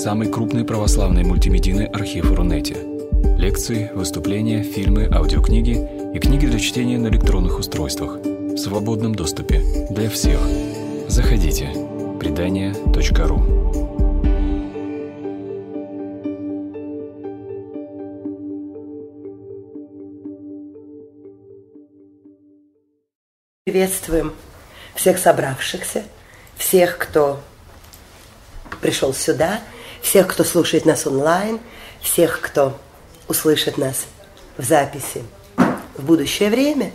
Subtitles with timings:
[0.00, 2.74] самый крупный православный мультимедийный архив Рунете.
[3.36, 5.76] Лекции, выступления, фильмы, аудиокниги
[6.14, 10.40] и книги для чтения на электронных устройствах в свободном доступе для всех.
[11.06, 11.68] Заходите.
[12.18, 13.42] Предания.ру
[23.64, 24.32] Приветствуем
[24.94, 26.04] всех собравшихся,
[26.56, 27.42] всех, кто
[28.80, 29.60] пришел сюда,
[30.02, 31.60] всех, кто слушает нас онлайн,
[32.00, 32.76] всех, кто
[33.28, 34.06] услышит нас
[34.56, 35.22] в записи
[35.96, 36.92] в будущее время.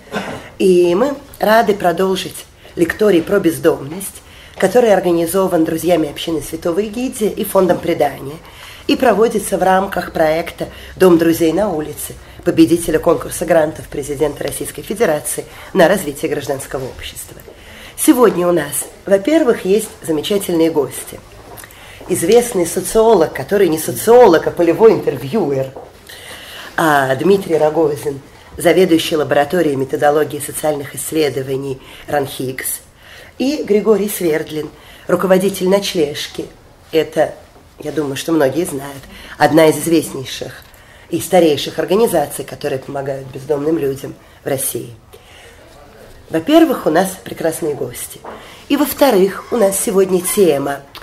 [0.60, 4.22] И мы рады продолжить лекторий про бездомность,
[4.58, 8.38] который организован друзьями общины Святого Игидия и фондом предания
[8.88, 12.14] и проводится в рамках проекта «Дом друзей на улице»,
[12.44, 17.38] победителя конкурса грантов президента Российской Федерации на развитие гражданского общества.
[17.98, 21.20] Сегодня у нас, во-первых, есть замечательные гости–
[22.08, 25.72] известный социолог, который не социолог, а полевой интервьюер,
[26.78, 28.22] а Дмитрий Рогозин,
[28.58, 32.82] заведующий лабораторией методологии социальных исследований РАНХИКС,
[33.38, 34.70] и Григорий Свердлин,
[35.08, 36.46] руководитель ночлежки.
[36.92, 37.34] Это,
[37.80, 39.02] я думаю, что многие знают,
[39.38, 40.64] одна из известнейших
[41.10, 44.96] и старейших организаций, которые помогают бездомным людям в России.
[46.30, 48.20] Во-первых, у нас прекрасные гости.
[48.70, 50.80] И во-вторых, у нас сегодня тема–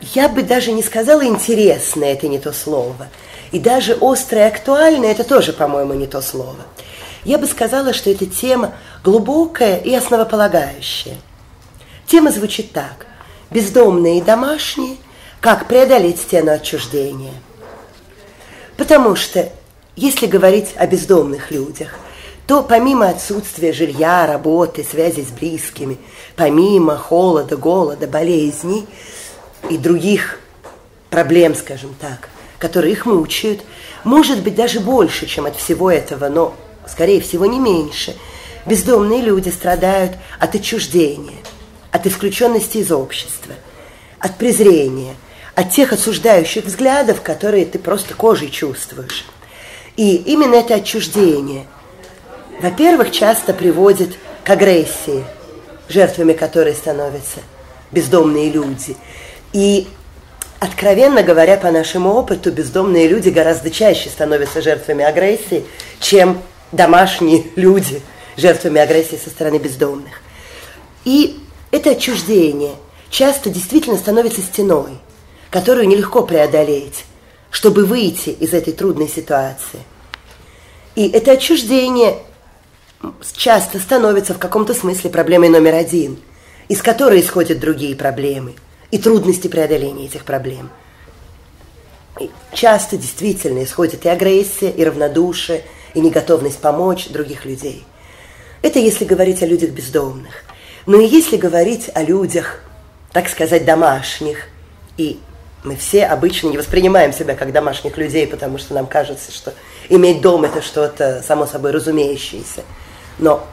[0.00, 3.08] я бы даже не сказала интересное, это не то слово.
[3.52, 6.56] И даже острое актуальное, это тоже, по-моему, не то слово.
[7.24, 11.16] Я бы сказала, что эта тема глубокая и основополагающая.
[12.06, 13.06] Тема звучит так.
[13.50, 14.96] Бездомные и домашние,
[15.40, 17.34] как преодолеть стену отчуждения.
[18.76, 19.50] Потому что,
[19.96, 21.98] если говорить о бездомных людях,
[22.46, 25.98] то помимо отсутствия жилья, работы, связи с близкими,
[26.36, 28.86] помимо холода, голода, болезней–
[29.68, 30.40] и других
[31.10, 33.60] проблем, скажем так, которые их мучают,
[34.04, 36.54] может быть даже больше, чем от всего этого, но,
[36.86, 38.16] скорее всего, не меньше.
[38.66, 41.38] Бездомные люди страдают от отчуждения,
[41.90, 43.54] от исключенности из общества,
[44.18, 45.16] от презрения,
[45.54, 49.24] от тех осуждающих взглядов, которые ты просто кожей чувствуешь.
[49.96, 51.66] И именно это отчуждение,
[52.60, 55.24] во-первых, часто приводит к агрессии,
[55.88, 57.40] жертвами которой становятся
[57.90, 58.96] бездомные люди–
[59.52, 59.88] и,
[60.60, 65.64] откровенно говоря, по нашему опыту, бездомные люди гораздо чаще становятся жертвами агрессии,
[65.98, 66.40] чем
[66.72, 68.02] домашние люди
[68.36, 70.22] жертвами агрессии со стороны бездомных.
[71.04, 71.40] И
[71.72, 72.74] это отчуждение
[73.10, 74.98] часто действительно становится стеной,
[75.50, 77.04] которую нелегко преодолеть,
[77.50, 79.80] чтобы выйти из этой трудной ситуации.
[80.94, 82.18] И это отчуждение
[83.34, 86.18] часто становится в каком-то смысле проблемой номер один,
[86.68, 88.54] из которой исходят другие проблемы–
[88.90, 90.70] и трудности преодоления этих проблем.
[92.18, 95.62] И часто действительно исходит и агрессия, и равнодушие,
[95.94, 97.84] и неготовность помочь других людей.
[98.62, 100.44] Это если говорить о людях бездомных.
[100.86, 102.60] Но и если говорить о людях,
[103.12, 104.48] так сказать, домашних,
[104.96, 105.18] и
[105.62, 109.54] мы все обычно не воспринимаем себя как домашних людей, потому что нам кажется, что
[109.88, 112.62] иметь дом– это что-то само собой разумеющееся.
[113.18, 113.46] Но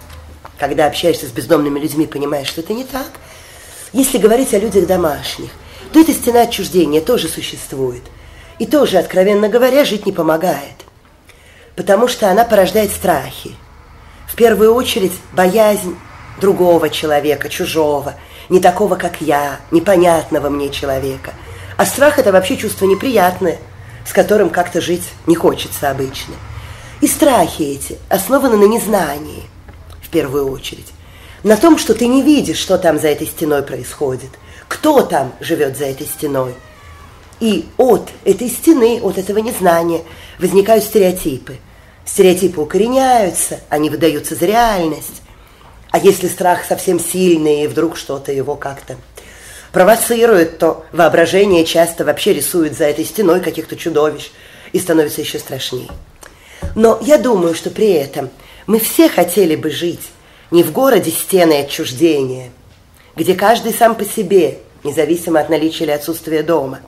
[0.58, 3.08] когда общаешься с бездомными людьми, понимаешь, что это не так–
[3.98, 5.50] если говорить о людях домашних,
[5.92, 8.04] то эта стена отчуждения тоже существует.
[8.60, 10.86] И тоже, откровенно говоря, жить не помогает.
[11.76, 13.56] Потому что она порождает страхи.
[14.28, 15.98] В первую очередь боязнь
[16.40, 18.14] другого человека, чужого,
[18.50, 21.34] не такого, как я, непонятного мне человека.
[21.76, 23.58] А страх– это вообще чувство неприятное,
[24.06, 26.36] с которым как-то жить не хочется обычно.
[27.02, 29.44] И страхи эти основаны на незнании,
[30.04, 30.94] в первую очередь
[31.44, 34.32] на том, что ты не видишь, что там за этой стеной происходит,
[34.68, 36.54] кто там живет за этой стеной.
[37.40, 40.02] И от этой стены, от этого незнания
[40.40, 41.58] возникают стереотипы.
[42.06, 45.22] Стереотипы укореняются, они выдаются за реальность.
[45.92, 48.98] А если страх совсем сильный, и вдруг что-то его как-то
[49.72, 54.32] провоцирует, то воображение часто вообще рисует за этой стеной каких-то чудовищ
[54.72, 55.90] и становится еще страшнее.
[56.76, 58.30] Но я думаю, что при этом
[58.66, 60.02] мы все хотели бы жить
[60.52, 62.52] не в городе стены отчуждения,
[63.16, 66.80] где каждый сам по себе, независимо от наличия или отсутствия дома,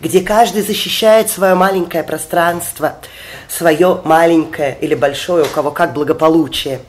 [0.00, 2.96] где каждый защищает свое маленькое пространство,
[3.48, 6.80] свое маленькое или большое, у кого как благополучие.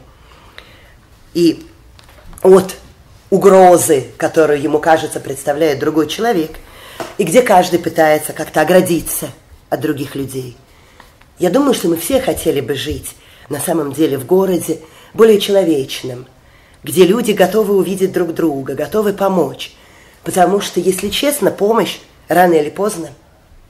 [1.33, 1.65] И
[2.41, 2.75] от
[3.29, 6.51] угрозы, которую ему кажется представляет другой человек,
[7.17, 9.29] и где каждый пытается как-то оградиться
[9.69, 10.55] от других людей.
[11.39, 13.15] Я думаю, что мы все хотели бы жить
[13.49, 14.79] на самом деле в городе,
[15.13, 16.27] более человечным,
[16.83, 19.74] где люди готовы увидеть друг друга, готовы помочь.
[20.24, 23.10] Потому что, если честно, помощь рано или поздно,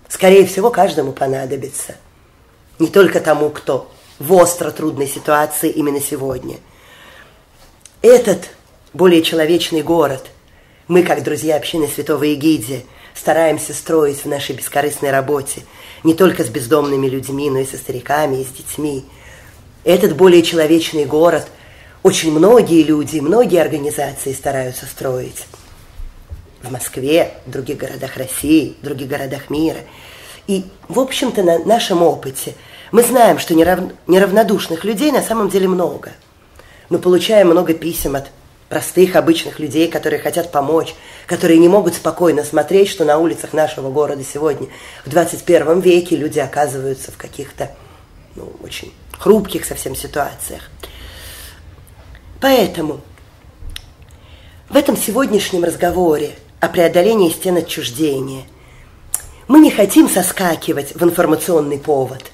[0.07, 1.95] скорее всего, каждому понадобится.
[2.79, 6.57] Не только тому, кто в остро трудной ситуации именно сегодня.
[8.01, 8.49] Этот
[8.93, 10.27] более человечный город
[10.87, 12.83] мы, как друзья общины Святого Егидия,
[13.15, 15.61] стараемся строить в нашей бескорыстной работе
[16.03, 19.05] не только с бездомными людьми, но и со стариками, и с детьми.
[19.83, 21.47] Этот более человечный город
[22.03, 25.45] очень многие люди, многие организации стараются строить
[26.61, 29.79] в Москве, в других городах России, в других городах мира.
[30.47, 32.53] И, в общем-то, на нашем опыте
[32.91, 33.79] мы знаем, что нерав...
[34.07, 36.11] неравнодушных людей на самом деле много.
[36.89, 38.27] Мы получаем много писем от
[38.69, 40.95] простых, обычных людей, которые хотят помочь,
[41.27, 44.67] которые не могут спокойно смотреть, что на улицах нашего города сегодня,
[45.05, 47.71] в 21 веке, люди оказываются в каких-то
[48.35, 48.91] ну, очень
[49.23, 50.69] хрупких совсем ситуациях.
[52.41, 52.99] Поэтому
[54.69, 58.43] в этом сегодняшнем разговоре о преодолении стен отчуждения
[59.47, 62.31] мы не хотим соскакивать в информационный повод,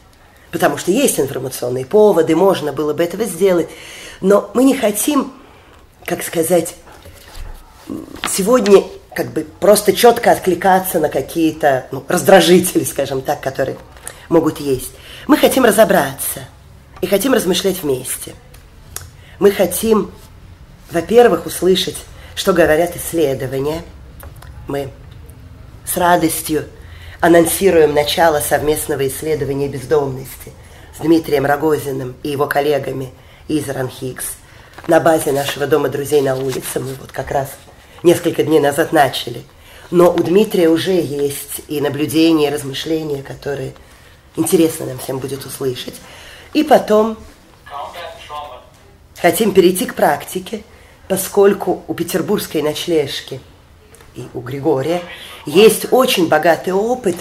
[0.52, 3.70] потому что есть информационные поводы, можно было бы этого сделать,
[4.20, 5.32] но мы не хотим
[6.10, 6.74] как сказать,
[8.28, 8.84] сегодня
[9.14, 13.78] как бы просто четко откликаться на какие-то ну, раздражители, скажем так, которые
[14.28, 14.92] могут есть.
[15.28, 16.48] Мы хотим разобраться
[17.02, 18.36] и хотим размышлять вместе.
[19.40, 20.12] Мы хотим,
[20.92, 21.98] во-первых, услышать,
[22.36, 23.84] что говорят исследования.
[24.68, 24.90] Мы
[25.86, 26.66] с радостью
[27.22, 30.52] анонсируем начало совместного исследования бездомности
[30.98, 33.12] с Дмитрием Рогозиным и его коллегами
[33.48, 34.26] из Ранхикс
[34.88, 36.80] на базе нашего дома друзей на улице.
[36.80, 37.50] Мы вот как раз
[38.04, 39.44] несколько дней назад начали.
[39.92, 43.74] Но у Дмитрия уже есть и наблюдения, и размышления, которые
[44.36, 45.96] интересно нам всем будет услышать.
[46.54, 47.18] И потом
[49.22, 50.64] хотим перейти к практике,
[51.08, 53.40] поскольку у петербургской ночлежки
[54.16, 55.02] и у Григория
[55.46, 57.16] есть очень богатый опыт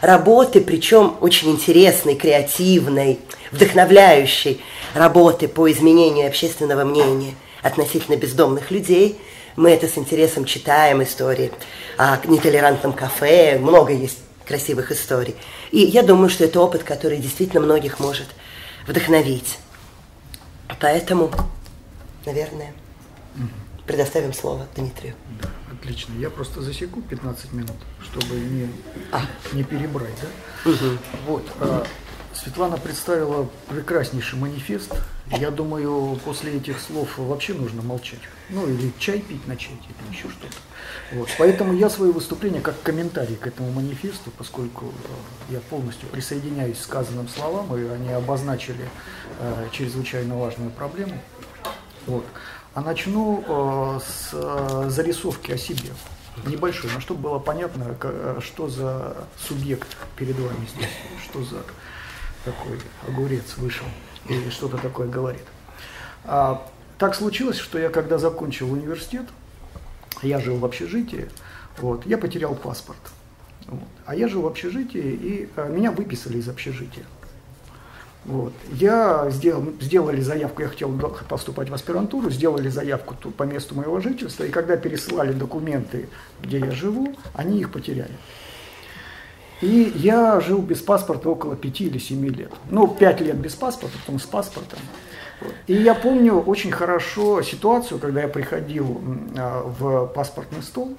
[0.00, 3.18] работы, причем очень интересной, креативной,
[3.52, 4.60] вдохновляющей
[4.94, 9.18] работы по изменению общественного мнения относительно бездомных людей.
[9.56, 11.52] Мы это с интересом читаем, истории
[11.96, 15.36] о нетолерантном кафе, много есть красивых историй.
[15.70, 18.26] И я думаю, что это опыт, который действительно многих может
[18.86, 19.58] вдохновить.
[20.80, 21.30] Поэтому,
[22.26, 22.72] наверное,
[23.86, 25.14] предоставим слово Дмитрию.
[25.40, 26.14] Да, отлично.
[26.18, 28.68] Я просто засеку 15 минут, чтобы не,
[29.12, 29.22] а.
[29.52, 30.14] не перебрать.
[30.20, 30.70] Да?
[30.70, 30.98] Угу.
[31.26, 31.52] Вот.
[31.60, 31.86] А,
[32.44, 34.92] Светлана представила прекраснейший манифест.
[35.30, 38.20] Я думаю, после этих слов вообще нужно молчать.
[38.50, 40.54] Ну, или чай пить начать, или еще что-то.
[41.12, 41.30] Вот.
[41.38, 44.84] Поэтому я свое выступление как комментарий к этому манифесту, поскольку
[45.48, 48.90] э, я полностью присоединяюсь к сказанным словам, и они обозначили
[49.40, 51.18] э, чрезвычайно важную проблему.
[52.06, 52.26] Вот.
[52.74, 55.90] А начну э, с э, зарисовки о себе
[56.46, 60.90] небольшой, но чтобы было понятно, э, что за субъект перед вами здесь,
[61.24, 61.62] что за
[62.44, 63.86] такой огурец вышел
[64.28, 65.44] и что-то такое говорит.
[66.24, 66.66] А,
[66.98, 69.26] так случилось, что я когда закончил университет,
[70.22, 71.28] я жил в общежитии,
[71.78, 73.00] вот, я потерял паспорт.
[73.66, 77.04] Вот, а я жил в общежитии, и а, меня выписали из общежития.
[78.24, 78.54] Вот.
[78.72, 80.90] Я сделал, сделали заявку, я хотел
[81.28, 86.08] поступать в аспирантуру, сделали заявку по месту моего жительства, и когда пересылали документы,
[86.42, 88.16] где я живу, они их потеряли.
[89.60, 92.52] И я жил без паспорта около 5 или 7 лет.
[92.70, 94.78] Ну, 5 лет без паспорта, потом с паспортом.
[95.66, 99.00] И я помню очень хорошо ситуацию, когда я приходил
[99.36, 100.96] а, в паспортный стол,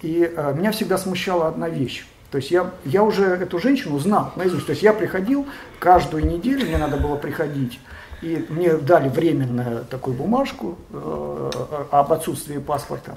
[0.00, 2.06] и а, меня всегда смущала одна вещь.
[2.30, 4.66] То есть я, я уже эту женщину знал наизусть.
[4.66, 5.46] То есть я приходил
[5.78, 7.78] каждую неделю, мне надо было приходить,
[8.22, 11.50] и мне дали временную такую бумажку э,
[11.90, 13.16] об отсутствии паспорта.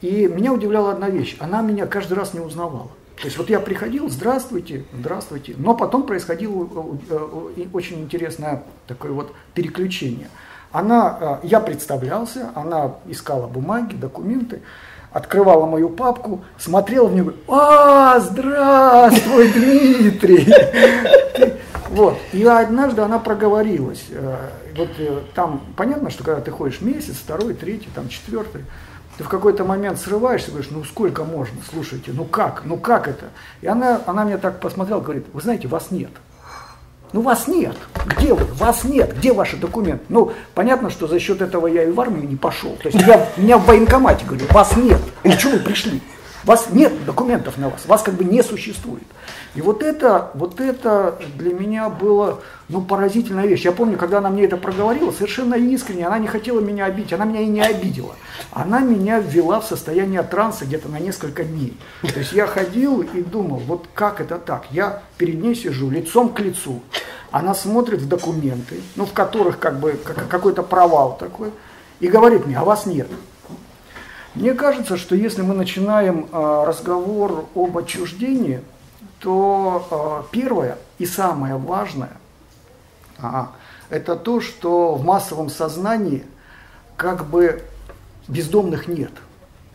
[0.00, 1.36] И меня удивляла одна вещь.
[1.38, 2.90] Она меня каждый раз не узнавала.
[3.16, 7.14] То есть вот я приходил, здравствуйте, здравствуйте, но потом происходило э,
[7.56, 10.28] э, очень интересное такое вот переключение.
[10.72, 14.62] Она, э, я представлялся, она искала бумаги, документы,
[15.12, 20.52] открывала мою папку, смотрела в нее, а, здравствуй, Дмитрий.
[21.90, 22.18] Вот.
[22.32, 24.06] И однажды она проговорилась.
[24.76, 24.88] Вот
[25.32, 28.62] там понятно, что когда ты ходишь месяц, второй, третий, там четвертый,
[29.16, 33.26] ты в какой-то момент срываешься, говоришь, ну сколько можно, слушайте, ну как, ну как это?
[33.60, 36.10] И она, она меня так посмотрела, говорит, вы знаете, вас нет.
[37.12, 37.76] Ну вас нет.
[38.06, 38.44] Где вы?
[38.54, 39.16] Вас нет.
[39.16, 40.04] Где ваши документы?
[40.08, 42.76] Ну, понятно, что за счет этого я и в армию не пошел.
[42.82, 45.00] То есть я, меня в военкомате говорю, вас нет.
[45.22, 46.02] Или что вы пришли?
[46.44, 49.04] Вас нет документов на вас, вас как бы не существует.
[49.54, 53.64] И вот это, вот это для меня было ну, поразительная вещь.
[53.64, 57.24] Я помню, когда она мне это проговорила, совершенно искренне, она не хотела меня обидеть, она
[57.24, 58.14] меня и не обидела.
[58.50, 61.78] Она меня ввела в состояние транса где-то на несколько дней.
[62.02, 64.66] То есть я ходил и думал, вот как это так?
[64.70, 66.82] Я перед ней сижу лицом к лицу,
[67.30, 69.92] она смотрит в документы, ну, в которых как бы
[70.28, 71.52] какой-то провал такой,
[72.00, 73.08] и говорит мне, а вас нет.
[74.34, 78.60] Мне кажется, что если мы начинаем э, разговор об отчуждении,
[79.20, 82.10] то э, первое и самое важное
[83.18, 83.52] ага,
[83.90, 86.24] это то, что в массовом сознании
[86.96, 87.62] как бы
[88.28, 89.12] бездомных нет.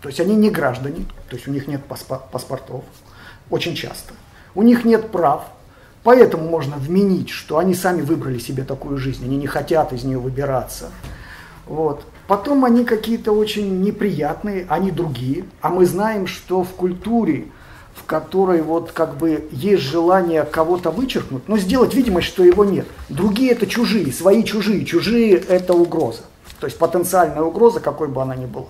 [0.02, 2.84] То есть они не граждане, то есть у них нет паспортов,
[3.50, 4.14] очень часто.
[4.56, 5.46] У них нет прав,
[6.04, 10.20] поэтому можно вменить, что они сами выбрали себе такую жизнь, они не хотят из нее
[10.20, 10.90] выбираться.
[11.66, 12.04] Вот.
[12.30, 15.46] Потом они какие-то очень неприятные, они другие.
[15.62, 17.48] А мы знаем, что в культуре,
[17.96, 22.86] в которой вот как бы есть желание кого-то вычеркнуть, но сделать видимость, что его нет.
[23.10, 24.86] Другие это чужие, свои чужие.
[24.86, 26.22] Чужие это угроза.
[26.60, 28.68] То есть потенциальная угроза, какой бы она ни была.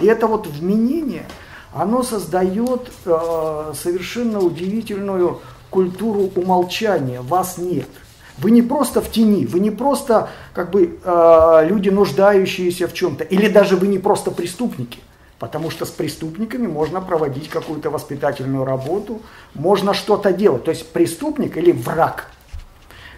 [0.00, 1.26] И это вот вменение,
[1.74, 7.20] оно создает э, совершенно удивительную культуру умолчания.
[7.20, 7.88] Вас нет.
[8.38, 13.22] Вы не просто в тени, вы не просто как бы э, люди, нуждающиеся в чем-то,
[13.24, 14.98] или даже вы не просто преступники,
[15.38, 19.22] потому что с преступниками можно проводить какую-то воспитательную работу,
[19.54, 20.64] можно что-то делать.
[20.64, 22.26] То есть преступник или враг,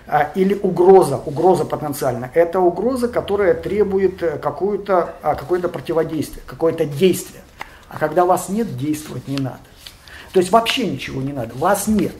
[0.07, 6.85] э, или угроза, угроза потенциальная, это угроза, которая требует э, какое-то э, какое противодействие, какое-то
[6.85, 7.43] действие.
[7.89, 9.61] А когда вас нет, действовать не надо.
[10.35, 12.15] То есть вообще ничего не надо, вас нет.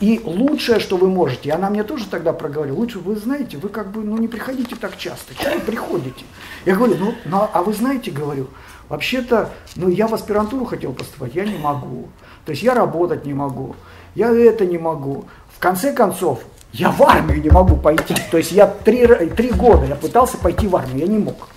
[0.00, 3.90] И лучшее, что вы можете, она мне тоже тогда проговорила, лучше вы знаете, вы как
[3.92, 6.24] бы ну, не приходите так часто, вы приходите?
[6.64, 8.48] Я говорю, ну, ну а вы знаете, говорю,
[8.88, 12.08] вообще-то, ну я в аспирантуру хотел поступать, я не могу.
[12.46, 13.76] То есть я работать не могу,
[14.14, 15.26] я это не могу.
[15.54, 16.42] В конце концов,
[16.72, 18.14] я в армию не могу пойти.
[18.30, 21.48] То есть я три, три года я пытался пойти в армию, я не мог.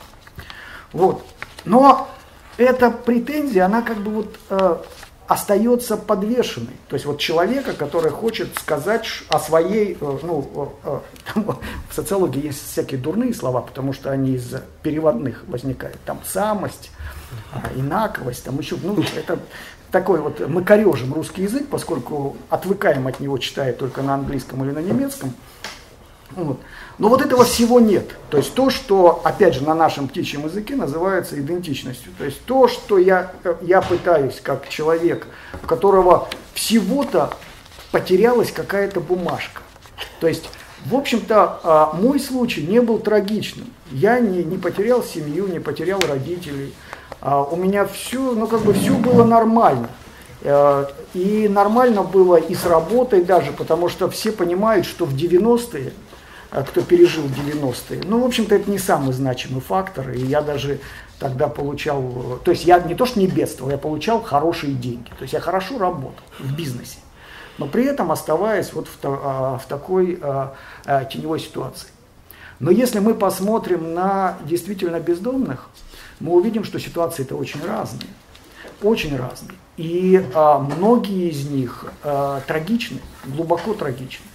[0.91, 1.25] Вот.
[1.63, 2.09] Но
[2.57, 4.77] эта претензия, она как бы вот э,
[5.33, 6.75] остается подвешенной.
[6.87, 10.99] То есть вот человека, который хочет сказать о своей, э, ну, э,
[11.35, 11.39] э,
[11.89, 15.97] в социологии есть всякие дурные слова, потому что они из переводных возникают.
[16.05, 16.91] Там самость,
[17.51, 19.39] а, инаковость, там еще, ну, это
[19.91, 24.71] такой вот, мы корежим русский язык, поскольку отвыкаем от него, читая только на английском или
[24.71, 25.33] на немецком.
[26.35, 26.59] Вот.
[26.99, 28.15] Но вот этого всего нет.
[28.29, 32.11] То есть то, что, опять же, на нашем птичьем языке называется идентичностью.
[32.17, 33.31] То есть то, что я,
[33.61, 35.27] я пытаюсь, как человек,
[35.61, 37.33] у которого всего-то
[37.91, 39.61] потерялась какая-то бумажка.
[40.19, 40.49] То есть,
[40.85, 43.67] в общем-то, а, мой случай не был трагичным.
[43.91, 46.73] Я не, не потерял семью, не потерял родителей.
[47.21, 49.89] А, у меня все, ну как бы все было нормально.
[50.41, 55.93] Э, и нормально было и с работой даже, потому что все понимают, что в 90-е
[55.93, 56.12] а
[56.69, 58.03] кто пережил 90-е.
[58.05, 60.79] Ну, в общем-то, это не самый значимый фактор, и я даже
[61.19, 65.21] тогда получал, то есть я не то что не бедствовал, я получал хорошие деньги, то
[65.21, 66.97] есть я хорошо работал в бизнесе,
[67.57, 70.53] но при этом оставаясь вот в, а, в такой а,
[70.85, 71.87] а, теневой ситуации.
[72.59, 75.69] Но если мы посмотрим на действительно бездомных,
[76.19, 78.09] мы увидим, что ситуации это очень разные,
[78.81, 79.57] очень разные.
[79.77, 84.25] И а, многие из них а, трагичны, глубоко трагичны.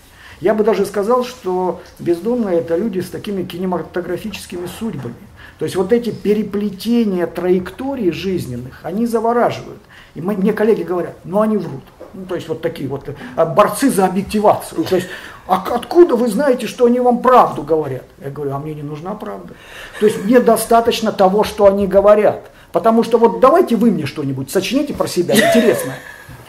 [0.41, 5.15] Я бы даже сказал, что бездомные это люди с такими кинематографическими судьбами.
[5.59, 9.81] То есть вот эти переплетения траекторий жизненных, они завораживают.
[10.15, 11.83] И мы, мне коллеги говорят, ну они врут.
[12.15, 14.85] Ну, то есть вот такие вот э, борцы за объективацию.
[14.85, 15.09] То есть,
[15.47, 18.05] а откуда вы знаете, что они вам правду говорят?
[18.23, 19.55] Я говорю, а мне не нужна правда.
[20.01, 22.51] То есть мне достаточно того, что они говорят.
[22.73, 25.99] Потому что вот давайте вы мне что-нибудь сочините про себя интересное.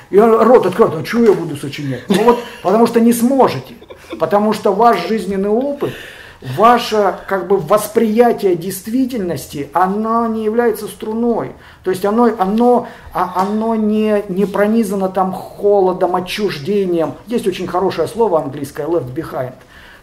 [0.09, 2.03] И рот открыт, а что я буду сочинять?
[2.07, 3.75] Ну вот, потому что не сможете.
[4.19, 5.93] Потому что ваш жизненный опыт,
[6.41, 11.51] ваше как бы восприятие действительности, оно не является струной.
[11.83, 17.13] То есть оно, оно, а, оно не, не пронизано там холодом, отчуждением.
[17.27, 19.53] Есть очень хорошее слово английское left behind.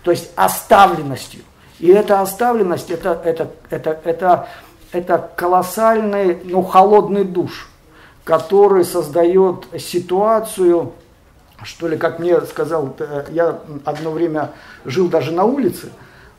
[0.05, 1.41] То есть оставленностью.
[1.81, 4.49] И эта оставленность, это, это, это, это,
[4.93, 7.69] это колоссальный, ну, холодный душ
[8.27, 10.93] который создает ситуацию,
[11.63, 14.51] что ли, как мне сказал, э, я одно время
[14.85, 15.91] жил даже на улице,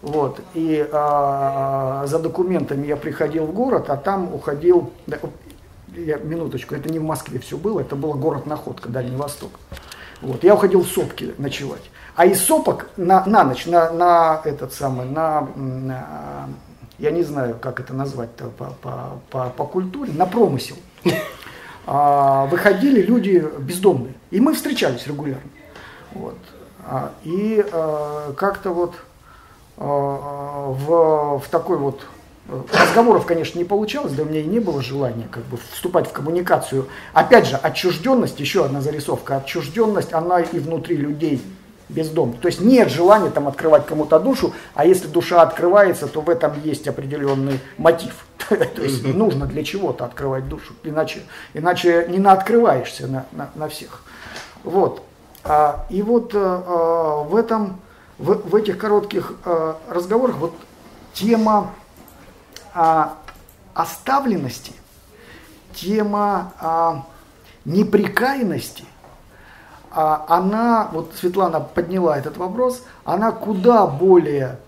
[0.02, 4.92] вот, и а, за документами я приходил в город, а там уходил,
[5.96, 9.52] я, минуточку, это не в Москве все было, это был город Находка, Дальний Восток.
[10.22, 11.90] Вот, я уходил в сопки ночевать.
[12.18, 16.50] А из сопок на, на ночь, на, на этот самый, на, на,
[17.00, 20.76] я не знаю, как это назвать по, по, по, по культуре, на промысел.
[21.88, 24.14] А, выходили люди бездомные.
[24.30, 25.50] И мы встречались регулярно.
[26.12, 26.38] Вот.
[26.86, 28.94] А, и а, как-то вот
[29.78, 32.02] в, в такой вот
[32.72, 36.14] Разговоров, конечно, не получалось, да у меня и не было желания как бы вступать в
[36.14, 36.88] коммуникацию.
[37.12, 41.42] Опять же, отчужденность, еще одна зарисовка, отчужденность, она и внутри людей
[41.90, 42.40] бездомных.
[42.40, 46.54] То есть нет желания там открывать кому-то душу, а если душа открывается, то в этом
[46.64, 48.26] есть определенный мотив.
[48.76, 51.24] То есть нужно для чего-то открывать душу, иначе,
[51.54, 54.04] иначе не наоткрываешься на, на, на всех.
[54.64, 55.04] Вот.
[55.44, 57.80] А, и вот а, в этом,
[58.18, 60.54] в, в этих коротких а, разговорах вот
[61.14, 61.72] тема
[62.74, 63.18] а,
[63.74, 64.74] оставленности,
[65.74, 67.06] тема а,
[67.66, 68.86] неприкаянности,
[69.90, 74.60] она, вот Светлана подняла этот вопрос, она куда более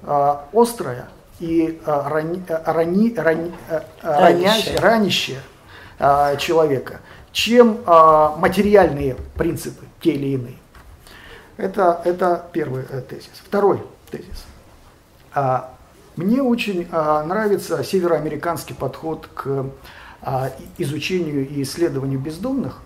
[0.51, 1.09] острая
[1.39, 3.51] и а, рани, рани, рани,
[4.01, 5.41] ранящая, ранящая
[5.99, 6.99] а, человека,
[7.31, 10.55] чем а, материальные принципы, те или иные.
[11.57, 13.31] Это, это первый э, тезис.
[13.45, 14.45] Второй тезис.
[15.33, 15.73] А,
[16.15, 19.65] мне очень а, нравится североамериканский подход к
[20.21, 22.79] а, изучению и исследованию бездомных,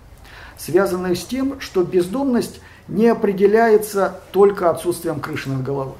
[0.57, 5.95] связанный с тем, что бездомность не определяется только отсутствием крыши над головой.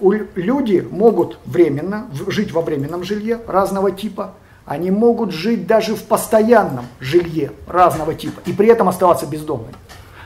[0.00, 4.34] Люди могут временно жить во временном жилье разного типа,
[4.66, 9.74] они могут жить даже в постоянном жилье разного типа и при этом оставаться бездомными.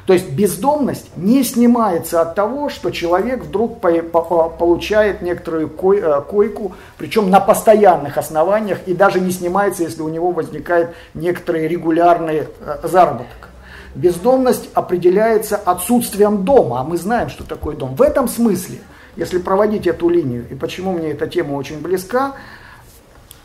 [0.06, 7.30] То есть бездомность не снимается от того, что человек вдруг получает некоторую э, койку, причем
[7.30, 13.50] на постоянных основаниях, и даже не снимается, если у него возникает некоторый регулярный э, заработок.
[13.94, 17.94] Бездомность определяется отсутствием дома, а мы знаем, что такое дом.
[17.94, 18.78] В этом смысле,
[19.16, 22.36] если проводить эту линию, и почему мне эта тема очень близка,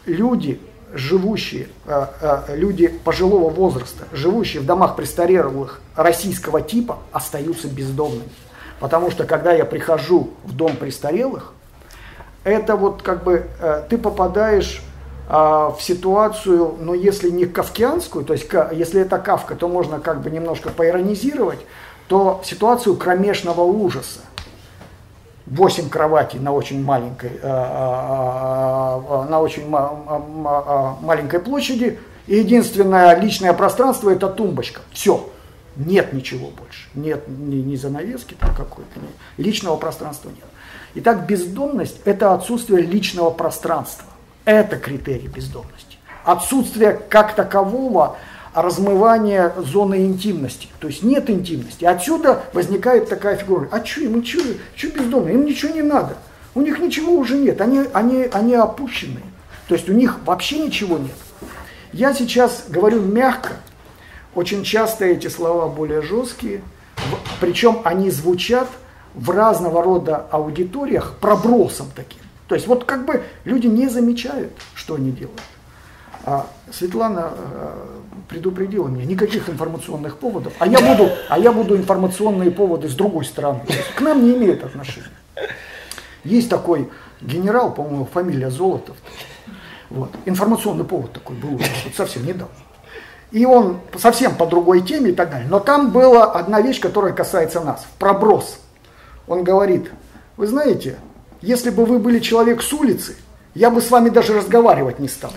[0.05, 0.60] люди
[0.95, 8.29] живущие, э, э, люди пожилого возраста, живущие в домах престарелых российского типа, остаются бездомными.
[8.79, 11.53] Потому что когда я прихожу в дом престарелых,
[12.43, 14.81] это вот как бы э, ты попадаешь
[15.27, 20.29] в ситуацию, но если не кавкианскую, то есть если это кавка, то можно как бы
[20.29, 21.57] немножко поиронизировать,
[22.07, 24.20] то ситуацию кромешного ужаса.
[25.48, 33.53] 8 кроватей на очень маленькой, э, э, э, на очень маленькой площади, и единственное личное
[33.53, 34.81] пространство это тумбочка.
[34.92, 35.29] Все.
[35.75, 36.88] Нет ничего больше.
[36.96, 40.46] Нет ни, ни занавески там какой-то, ни, личного пространства нет.
[40.96, 44.08] Итак, бездомность– это отсутствие личного пространства.
[44.46, 45.98] Это критерий бездомности.
[46.24, 48.16] Отсутствие как такового
[48.55, 50.70] размывание зоны интимности.
[50.79, 51.83] То есть нет интимности.
[51.83, 53.68] Отсюда возникает такая фигура.
[53.72, 54.39] А что им, что,
[54.75, 55.35] что бездомные?
[55.35, 56.18] Им ничего не надо.
[56.55, 57.59] У них ничего уже нет.
[57.59, 59.25] Они, они, они опущенные.
[59.68, 61.15] То есть у них вообще ничего нет.
[61.91, 63.53] Я сейчас говорю мягко.
[64.33, 66.61] Очень часто эти слова более жесткие.
[67.41, 68.70] Причем они звучат
[69.13, 72.22] в разного рода аудиториях пробросом таким.
[72.48, 75.41] То есть вот как бы люди не замечают, что они делают.
[76.25, 77.87] А Светлана э,
[78.27, 83.25] предупредила меня, никаких информационных поводов, а я буду, а я буду информационные поводы с другой
[83.25, 83.61] стороны.
[83.96, 85.07] К нам не имеет отношения.
[86.24, 86.90] Есть такой
[87.22, 88.98] генерал, по-моему, фамилия Золотов.
[89.90, 90.09] Вот.
[90.25, 92.55] Информационный повод такой был вот совсем недавно.
[93.31, 95.48] И он совсем по другой теме и так далее.
[95.50, 97.85] Но там была одна вещь, которая касается нас.
[98.00, 98.59] Проброс.
[99.27, 99.92] Он говорит,
[100.38, 100.98] вы знаете,
[101.42, 103.16] если бы вы были человек с улицы,
[103.53, 105.31] я бы с вами даже разговаривать не стал.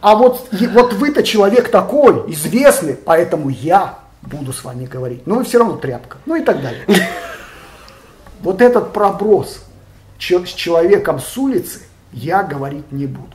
[0.00, 5.26] А вот, вот вы-то человек такой, известный, поэтому я буду с вами говорить.
[5.26, 6.18] Но вы все равно тряпка.
[6.26, 6.84] Ну и так далее.
[8.40, 9.64] Вот этот проброс
[10.16, 11.80] с человеком с улицы
[12.12, 13.34] я говорить не буду.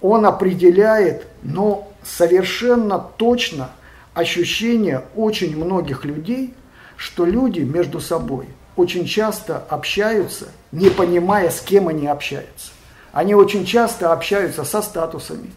[0.00, 3.70] Он определяет, но совершенно точно
[4.14, 6.54] ощущение очень многих людей,
[6.96, 12.72] что люди между собой очень часто общаются, не понимая, с кем они общаются.
[13.12, 15.50] Они очень часто общаются со статусами,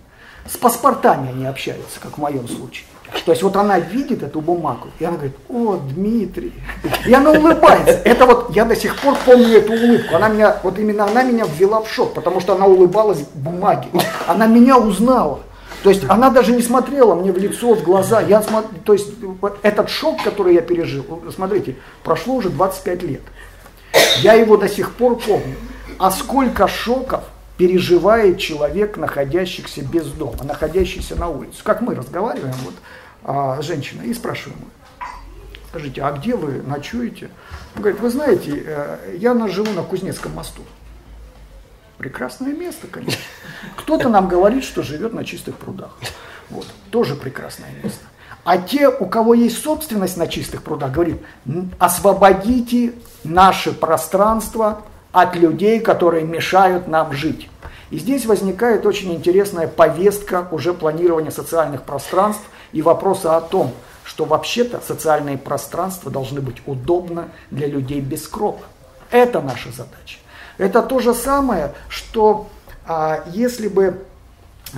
[0.51, 2.85] с паспортами они общаются, как в моем случае.
[3.25, 6.53] То есть вот она видит эту бумагу, и она говорит, о, Дмитрий.
[7.05, 7.99] И она улыбается.
[8.05, 10.15] Это вот, я до сих пор помню эту улыбку.
[10.15, 13.87] Она меня, вот именно она меня ввела в шок, потому что она улыбалась бумаге.
[14.27, 15.39] Она меня узнала.
[15.83, 18.21] То есть она даже не смотрела мне в лицо, в глаза.
[18.21, 18.67] Я смотр...
[18.83, 19.09] То есть
[19.61, 23.21] этот шок, который я пережил, смотрите, прошло уже 25 лет.
[24.21, 25.55] Я его до сих пор помню.
[25.97, 27.23] А сколько шоков
[27.59, 31.61] переживает человек, находящийся без дома, находящийся на улице.
[31.61, 32.73] Как мы разговариваем, вот,
[33.25, 34.61] а, женщина, и спрашиваем,
[35.67, 37.29] скажите, а где вы ночуете?
[37.75, 40.61] Он говорит, вы знаете, э, я живу на Кузнецком мосту.
[41.97, 43.19] Прекрасное место, конечно.
[43.75, 45.97] Кто-то нам говорит, что живет на чистых прудах.
[46.49, 48.05] Вот, тоже прекрасное место.
[48.45, 51.17] А те, у кого есть собственность на чистых прудах, говорит,
[51.77, 52.93] освободите
[53.25, 54.83] наше пространство
[55.21, 57.49] от людей, которые мешают нам жить.
[57.89, 64.25] И здесь возникает очень интересная повестка уже планирования социальных пространств и вопроса о том, что
[64.25, 68.59] вообще-то социальные пространства должны быть удобны для людей без крова.
[69.11, 70.17] Это наша задача.
[70.57, 72.47] Это то же самое, что
[72.85, 74.05] а, если бы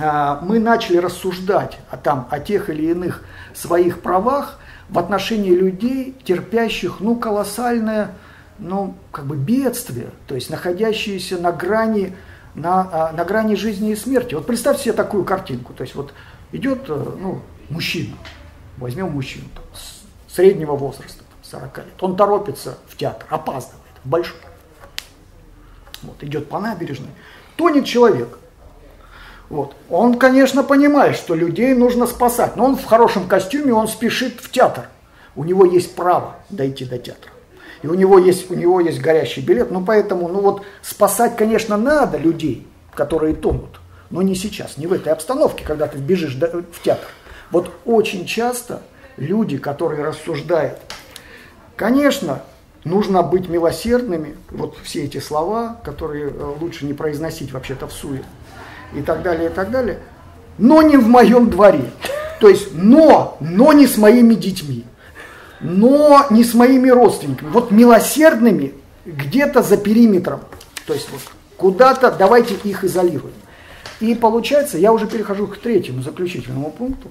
[0.00, 3.24] а, мы начали рассуждать о, там, о тех или иных
[3.54, 8.12] своих правах в отношении людей, терпящих ну, колоссальное
[8.58, 12.14] ну, как бы бедствие, то есть находящиеся на грани,
[12.54, 14.34] на, а, на грани жизни и смерти.
[14.34, 15.72] Вот представьте себе такую картинку.
[15.72, 16.12] То есть вот
[16.52, 18.16] идет э, ну, мужчина,
[18.76, 19.64] возьмем мужчину там,
[20.28, 24.38] среднего возраста, 40 лет, он торопится в театр, опаздывает, большой.
[26.02, 27.10] Вот, идет по набережной,
[27.56, 28.38] тонет человек.
[29.48, 29.74] Вот.
[29.90, 34.50] Он, конечно, понимает, что людей нужно спасать, но он в хорошем костюме, он спешит в
[34.50, 34.88] театр.
[35.36, 37.31] У него есть право дойти до театра.
[37.82, 41.76] И у него есть, у него есть горящий билет, ну поэтому, ну вот спасать, конечно,
[41.76, 46.82] надо людей, которые тонут, но не сейчас, не в этой обстановке, когда ты бежишь в
[46.82, 47.08] театр.
[47.50, 48.82] Вот очень часто
[49.16, 50.78] люди, которые рассуждают,
[51.74, 52.42] конечно,
[52.84, 58.22] нужно быть милосердными, вот все эти слова, которые э, лучше не произносить вообще-то в суе,
[58.94, 59.98] и так далее, и так далее,
[60.58, 61.90] но не в моем дворе.
[62.40, 64.84] То есть, но, но не с моими детьми,
[65.62, 67.50] но не с моими родственниками.
[67.50, 68.74] Вот милосердными
[69.06, 70.40] где-то за периметром.
[70.86, 71.20] То есть, вот
[71.56, 73.34] куда-то давайте их изолируем.
[74.00, 77.08] И получается, я уже перехожу к третьему заключительному пункту,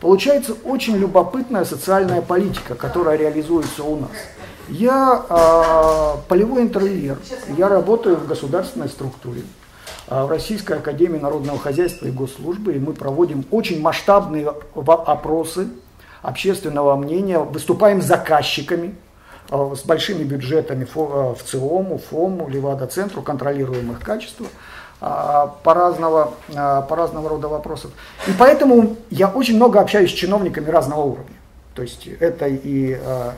[0.00, 4.10] получается очень любопытная социальная политика, которая реализуется у нас.
[4.68, 7.18] Я э, полевой интервьюер,
[7.56, 9.42] я работаю в государственной структуре,
[10.08, 15.68] э, в Российской Академии Народного Хозяйства и Госслужбы, и мы проводим очень масштабные опросы
[16.24, 18.94] общественного мнения, выступаем заказчиками
[19.50, 24.46] э, с большими бюджетами в ЦИОМу, ФОМу, Левада-центру, контролируем их качество
[25.00, 27.90] по разного, по разного рода вопросов.
[28.26, 31.36] И поэтому я очень много общаюсь с чиновниками разного уровня.
[31.74, 33.34] То есть это и а,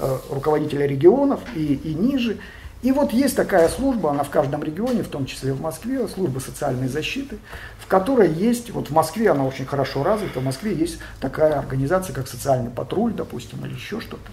[0.00, 2.38] а, руководители регионов, и, и ниже.
[2.86, 6.38] И вот есть такая служба, она в каждом регионе, в том числе в Москве, служба
[6.38, 7.38] социальной защиты,
[7.80, 12.14] в которой есть, вот в Москве она очень хорошо развита, в Москве есть такая организация,
[12.14, 14.30] как социальный патруль, допустим, или еще что-то.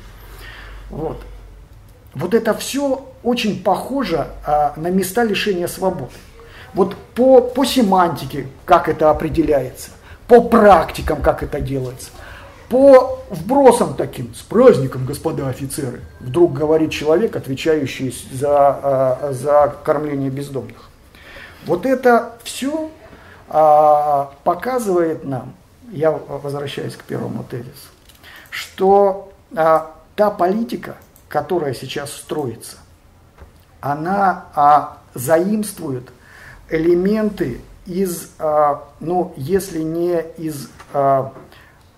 [0.92, 1.20] Вот.
[2.14, 6.14] Вот это все очень похоже а, на места лишения свободы.
[6.76, 9.90] Вот по, по семантике, как это определяется,
[10.28, 12.12] по практикам, как это делается–
[12.74, 20.32] по вбросам таким, с праздником, господа офицеры, вдруг говорит человек, отвечающий за, а, за кормление
[20.32, 20.90] бездомных.
[21.68, 22.90] Вот это все
[23.48, 25.54] а, показывает нам,
[25.92, 27.70] я возвращаюсь к первому тезису,
[28.50, 30.96] что а, та политика,
[31.30, 32.78] которая сейчас строится,
[33.82, 36.10] она заимствует
[36.70, 38.30] элементы из,
[39.00, 40.70] ну, если не из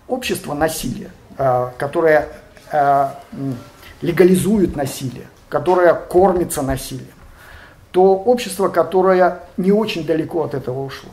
[0.08, 2.28] общество насилия, э, которое
[2.72, 3.08] э,
[4.02, 7.08] легализует насилие, которое кормится насилием,
[7.90, 11.10] то общество, которое не очень далеко от этого ушло.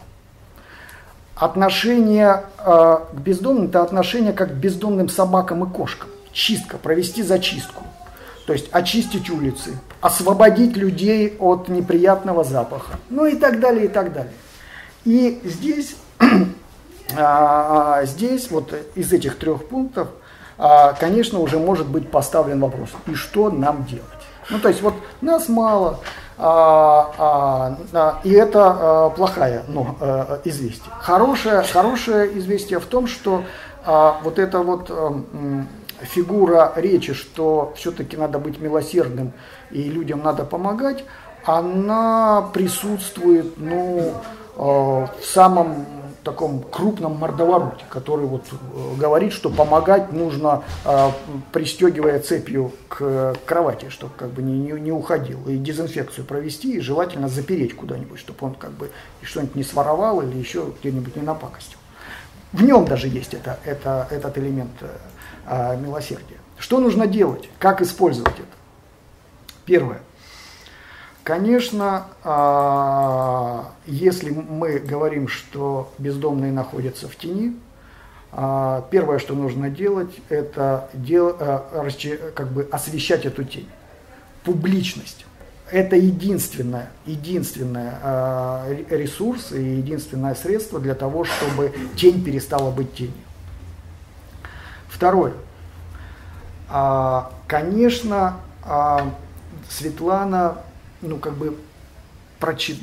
[1.35, 6.09] Отношение э, к бездомным– это отношение как к бездомным собакам и кошкам.
[6.31, 7.83] Чистка, провести зачистку.
[8.45, 14.11] То есть очистить улицы, освободить людей от неприятного запаха, ну и так далее, и так
[14.11, 14.33] далее.
[15.05, 15.95] И здесь
[18.05, 20.09] здесь вот из этих трех пунктов,
[20.57, 24.05] а, конечно, уже может быть поставлен вопрос, и что нам делать?
[24.49, 25.99] Ну, то есть вот нас мало,
[26.37, 30.93] а, а, и это а, плохое ну, а, известие.
[30.99, 33.43] Хорошее, хорошее известие в том, что
[33.85, 35.21] а, вот эта вот а,
[36.01, 39.33] фигура речи, что все-таки надо быть милосердным
[39.71, 41.03] и людям надо помогать,
[41.45, 44.13] она присутствует ну,
[44.55, 45.85] в самом
[46.23, 51.09] таком крупном мордовороте, который вот э, говорит, что помогать нужно, э,
[51.51, 56.79] пристегивая цепью к кровати, чтобы как бы не, не, не уходил, и дезинфекцию провести, и
[56.79, 61.77] желательно запереть куда-нибудь, чтобы он как бы что-нибудь не своровал или еще где-нибудь не напакостил.
[62.51, 64.71] В нем даже есть это, это, этот элемент
[65.47, 66.37] э, милосердия.
[66.57, 67.49] Что нужно делать?
[67.59, 68.47] Как использовать это?
[69.65, 70.01] Первое–
[71.23, 77.57] Конечно, а, если мы говорим, что бездомные находятся в тени,
[78.33, 81.89] а, первое, что нужно делать, это дел, а,
[82.35, 83.69] как бы освещать эту тень.
[84.43, 85.25] Публичность.
[85.71, 93.13] Это единственное, единственное ресурс и единственное средство для того, чтобы тень перестала быть тенью.
[94.89, 95.33] Второе.
[97.47, 98.37] Конечно,
[99.69, 100.57] Светлана,
[101.03, 101.57] ну, как бы
[102.39, 102.77] прочи...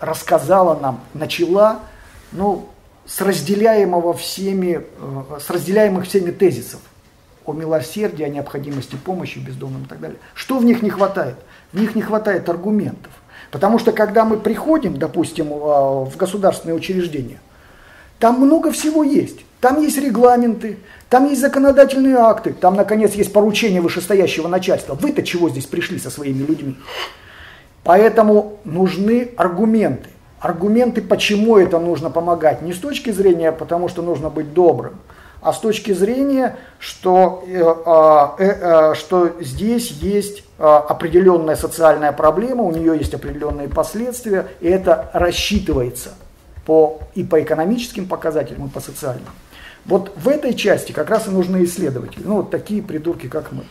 [0.00, 1.80] рассказала нам, начала,
[2.32, 2.68] ну,
[3.06, 6.80] с разделяемого всеми, э, с разделяемых всеми тезисов
[7.46, 10.18] о милосердии, о необходимости помощи бездомным и так далее.
[10.34, 11.36] Что в них не хватает?
[11.72, 13.12] В них не хватает аргументов.
[13.50, 17.40] Потому что когда мы приходим, допустим, в государственные учреждения,
[18.18, 19.38] там много всего есть.
[19.60, 20.78] Там есть регламенты,
[21.08, 24.94] там есть законодательные акты, там, наконец, есть поручения вышестоящего начальства.
[24.94, 26.76] Вы-то чего здесь пришли со своими людьми?
[27.88, 30.10] Поэтому нужны аргументы.
[30.40, 32.60] Аргументы, почему это нужно помогать.
[32.60, 34.98] Не с точки зрения, потому что нужно быть добрым,
[35.40, 42.64] а с точки зрения, что, э, а, э, э, что здесь есть определенная социальная проблема,
[42.64, 46.10] у нее есть определенные последствия, и это рассчитывается
[46.66, 49.30] по, и по экономическим показателям, и по социальным.
[49.86, 53.64] Вот в этой части как раз и нужны исследователи, ну вот такие придурки, как мы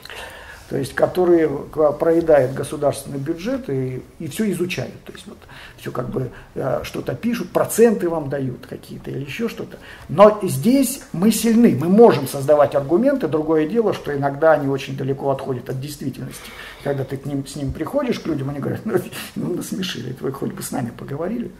[0.69, 5.01] то есть которые проедают государственный бюджет и, и все изучают.
[5.06, 5.38] То есть вот
[5.77, 9.77] все как бы э, что-то пишут, проценты вам дают какие-то или еще что-то.
[10.10, 13.30] Но здесь мы сильны, мы можем создавать аргументы.
[13.30, 16.49] Другое дело, что иногда они очень далеко отходят от действительности.
[16.84, 18.99] Когда ты к ним, с ним приходишь, к людям, они говорят, ну,
[19.36, 21.51] ну насмешили, вы хоть бы с нами поговорили.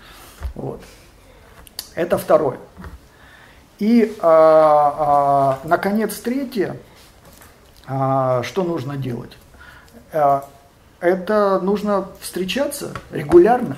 [0.54, 0.82] Вот.
[1.96, 2.58] Это второе.
[3.80, 6.76] И, а, а, наконец, третье–
[7.88, 9.38] что нужно делать?
[10.12, 10.46] А,
[11.00, 13.78] это нужно встречаться регулярно,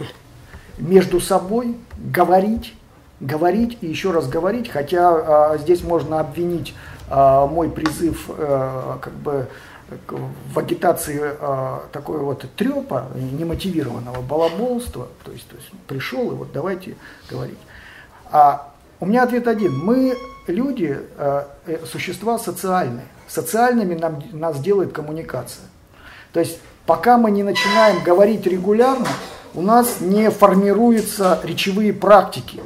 [0.77, 2.75] между собой, говорить,
[3.19, 6.73] говорить и еще раз говорить, хотя а, здесь можно обвинить
[7.11, 9.47] мой призыв как бы
[10.53, 11.33] в агитации
[11.91, 16.95] такой вот трепа, немотивированного балаболства, то есть, то есть пришел и вот давайте
[17.27, 17.57] говорить.
[18.31, 18.69] А
[18.99, 19.75] у меня ответ один.
[19.77, 20.15] Мы
[20.47, 21.45] люди, э,
[21.91, 25.65] существа социальные социальными нам, нас делает коммуникация.
[26.33, 29.07] То есть пока мы не начинаем говорить регулярно,
[29.53, 32.61] у нас не формируются речевые практики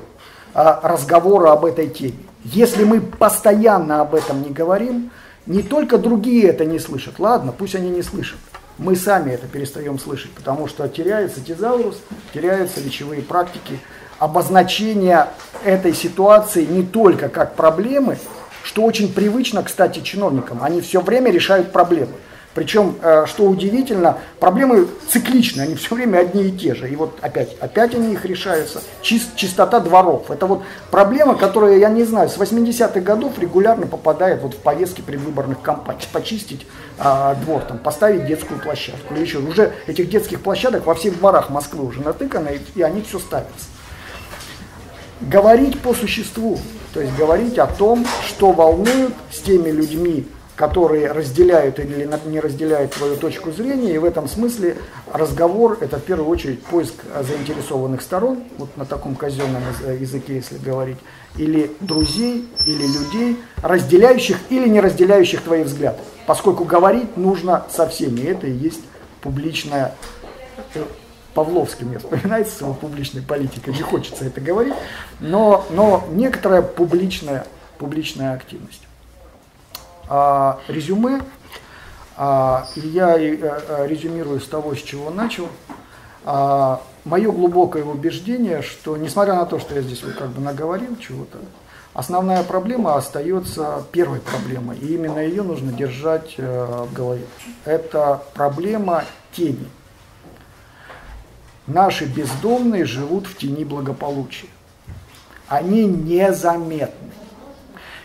[0.54, 2.18] а, разговора об этой теме.
[2.44, 5.12] Если мы постоянно об этом не говорим,
[5.46, 8.40] не только другие это не слышат, ладно, пусть они не слышат,
[8.78, 11.98] мы сами это перестаем слышать, потому что теряется тезаурус,
[12.34, 13.80] теряются речевые практики,
[14.20, 15.28] обозначение
[15.64, 18.18] этой ситуации не только как проблемы,
[18.64, 20.64] что очень привычно, кстати, чиновникам.
[20.64, 22.14] Они все время решают проблемы.
[22.54, 26.88] Причем, э, что удивительно, проблемы цикличны, они все время одни и те же.
[26.88, 28.82] И вот опять, опять они их решаются.
[29.02, 30.30] Чист, чистота дворов.
[30.30, 35.02] Это вот проблема, которая, я не знаю, с 80-х годов регулярно попадает вот в повестки
[35.02, 36.02] предвыборных кампаний.
[36.12, 36.68] Почистить
[37.00, 39.16] а, двор, там, поставить детскую площадку.
[39.16, 39.40] Или еще.
[39.40, 43.66] Уже этих детских площадок во всех дворах Москвы уже натыкано, и, и они все ставятся.
[45.22, 46.60] Говорить по существу.
[46.94, 52.92] То есть говорить о том, что волнует с теми людьми, которые разделяют или не разделяют
[52.94, 53.96] твою точку зрения.
[53.96, 54.78] И в этом смысле
[55.12, 59.64] разговор– это в первую очередь поиск заинтересованных сторон, вот на таком казенном
[60.00, 60.98] языке, если говорить,
[61.36, 65.98] или друзей, или людей, разделяющих или не разделяющих твои взгляды.
[66.28, 68.22] Поскольку говорить нужно со всеми.
[68.22, 68.82] Это и есть
[69.22, 69.96] публичная
[71.34, 74.76] Павловский мне вспоминается с его публичной политикой, не хочется это говорить,
[75.20, 77.46] но, но некоторая публичная,
[77.78, 78.84] публичная активность.
[80.08, 81.22] А, резюме,
[82.16, 85.48] а, и я а, а, резюмирую с того, с чего начал.
[86.26, 90.96] А, мое глубокое убеждение, что несмотря на то, что я здесь вот как бы наговорил
[90.98, 91.40] чего-то,
[91.94, 97.26] основная проблема остается первой проблемой, и именно ее нужно держать э, в голове.
[97.66, 99.68] Это проблема тени–
[101.68, 104.48] Наши бездомные живут в тени благополучия.
[105.48, 107.12] Они незаметны.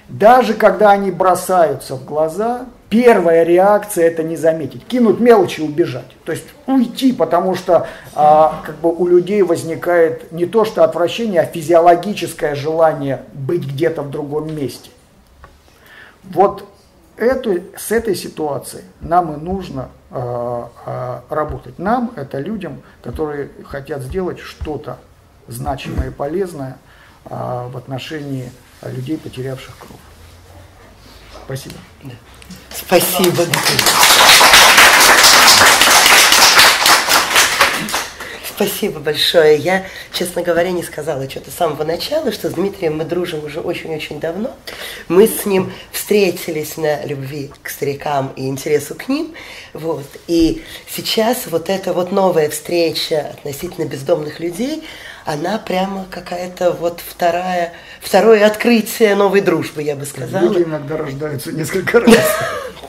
[0.08, 6.16] Даже когда они бросаются в глаза, первая реакция это не заметить, кинуть мелочи и убежать.
[6.24, 11.42] То есть уйти, потому что а, как бы у людей возникает не то что отвращение,
[11.42, 14.90] а физиологическое желание быть где-то в другом месте.
[16.24, 16.66] Вот
[17.18, 21.78] эту, с этой ситуацией нам и нужно э, э, работать.
[21.78, 24.98] Нам, это людям, которые хотят сделать что-то
[25.48, 26.78] значимое и полезное
[27.24, 28.50] э, в отношении
[28.82, 30.00] людей, потерявших кровь.
[31.44, 31.74] Спасибо.
[32.70, 33.44] Спасибо.
[38.58, 39.56] Спасибо большое.
[39.56, 43.60] Я, честно говоря, не сказала что-то с самого начала, что с Дмитрием мы дружим уже
[43.60, 44.50] очень-очень давно.
[45.06, 49.32] Мы с ним встретились на любви к старикам и интересу к ним.
[49.74, 50.06] Вот.
[50.26, 54.82] И сейчас вот эта вот новая встреча относительно бездомных людей,
[55.24, 60.42] она прямо какая-то вот вторая, второе открытие новой дружбы, я бы сказала.
[60.42, 62.16] Люди иногда рождаются несколько раз.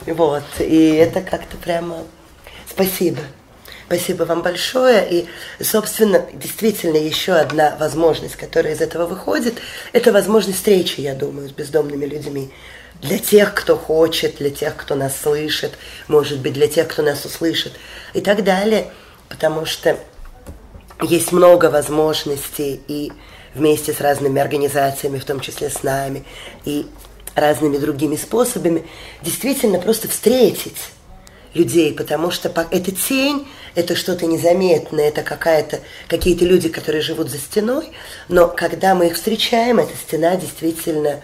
[0.08, 1.98] Вот, и это как-то прямо...
[2.68, 3.20] Спасибо.
[3.90, 5.04] Спасибо вам большое.
[5.10, 5.28] И,
[5.64, 9.56] собственно, действительно, еще одна возможность, которая из этого выходит,
[9.94, 12.52] это возможность встречи, я думаю, с бездомными людьми.
[13.02, 15.72] Для тех, кто хочет, для тех, кто нас слышит,
[16.08, 17.74] может быть, для тех, кто нас услышит
[18.14, 18.92] и так далее.
[19.28, 19.98] Потому что
[21.02, 23.12] есть много возможностей и
[23.56, 26.26] вместе с разными организациями, в том числе с нами,
[26.64, 26.86] и
[27.34, 28.86] разными другими способами,
[29.24, 30.92] действительно просто встретить
[31.54, 37.38] людей, потому что это тень, это что-то незаметное, это какая-то, какие-то люди, которые живут за
[37.38, 37.90] стеной,
[38.28, 41.22] но когда мы их встречаем, эта стена действительно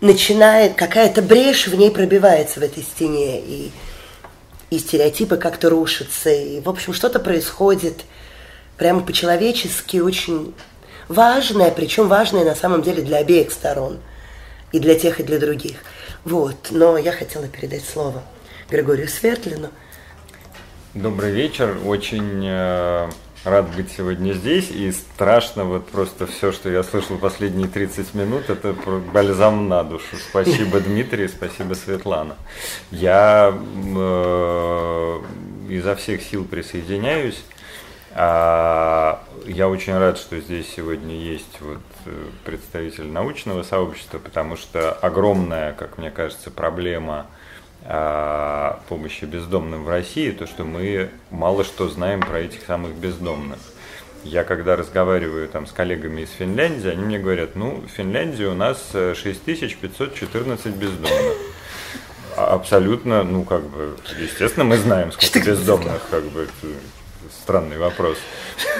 [0.00, 3.70] начинает, какая-то брешь в ней пробивается в этой стене, и,
[4.70, 8.00] и стереотипы как-то рушатся, и, в общем, что-то происходит
[8.76, 10.54] прямо по-человечески очень
[11.08, 13.98] важное, причем важное на самом деле для обеих сторон,
[14.72, 15.76] и для тех, и для других.
[16.24, 18.22] Вот, но я хотела передать слово
[18.70, 19.70] Григорию Свердлину.
[20.94, 21.76] Добрый вечер.
[21.84, 23.10] Очень э,
[23.44, 24.70] рад быть сегодня здесь.
[24.70, 28.72] И страшно вот просто все, что я слышал последние 30 минут, это
[29.12, 30.16] бальзам на душу.
[30.30, 32.36] Спасибо, Дмитрий, спасибо, Светлана.
[32.92, 35.20] Я э,
[35.68, 37.42] изо всех сил присоединяюсь.
[38.12, 44.92] А, я очень рад, что здесь сегодня есть вот э, представитель научного сообщества, потому что
[44.92, 47.26] огромная, как мне кажется, проблема–
[47.82, 53.58] помощи бездомным в России, то, что мы мало что знаем про этих самых бездомных.
[54.22, 58.54] Я когда разговариваю там с коллегами из Финляндии, они мне говорят, ну, в Финляндии у
[58.54, 61.36] нас 6514 э, бездомных.
[62.36, 66.48] А абсолютно, ну, как бы, естественно, мы знаем, сколько бездомных, как бы,
[67.42, 68.18] странный вопрос.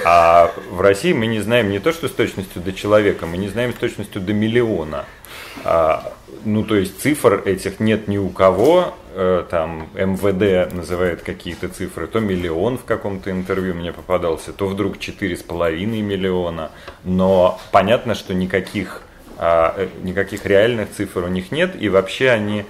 [0.05, 3.49] А в России мы не знаем не то, что с точностью до человека, мы не
[3.49, 5.05] знаем с точностью до миллиона.
[5.63, 6.13] А,
[6.45, 12.07] ну, то есть цифр этих нет ни у кого, э, там МВД называет какие-то цифры,
[12.07, 16.71] то миллион в каком-то интервью мне попадался, то вдруг четыре с половиной миллиона,
[17.03, 19.03] но понятно, что никаких,
[19.37, 22.65] а, э, никаких реальных цифр у них нет, и вообще они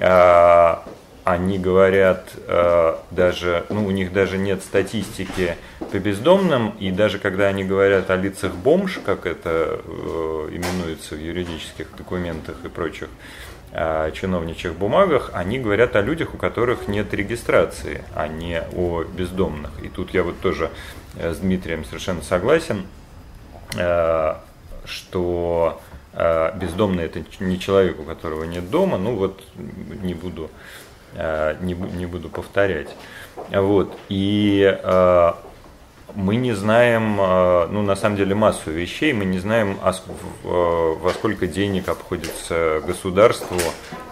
[0.00, 0.84] а,
[1.32, 7.46] они говорят э, даже, ну у них даже нет статистики по бездомным, и даже когда
[7.46, 13.08] они говорят о лицах бомж, как это э, именуется в юридических документах и прочих
[13.72, 19.70] э, чиновничьих бумагах, они говорят о людях, у которых нет регистрации, а не о бездомных.
[19.82, 20.70] И тут я вот тоже
[21.16, 22.86] э, с Дмитрием совершенно согласен,
[23.76, 24.34] э,
[24.84, 25.80] что
[26.12, 29.44] э, бездомный это не человек, у которого нет дома, ну вот
[30.02, 30.50] не буду
[31.60, 32.94] не, не буду повторять.
[33.50, 33.96] Вот.
[34.08, 35.32] И э,
[36.14, 39.78] мы не знаем, э, ну, на самом деле, массу вещей, мы не знаем,
[40.42, 43.56] во сколько денег обходится государству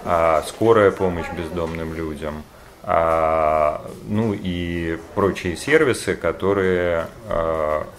[0.04, 2.42] а скорая помощь бездомным людям,
[2.82, 7.08] а, ну и прочие сервисы, которые,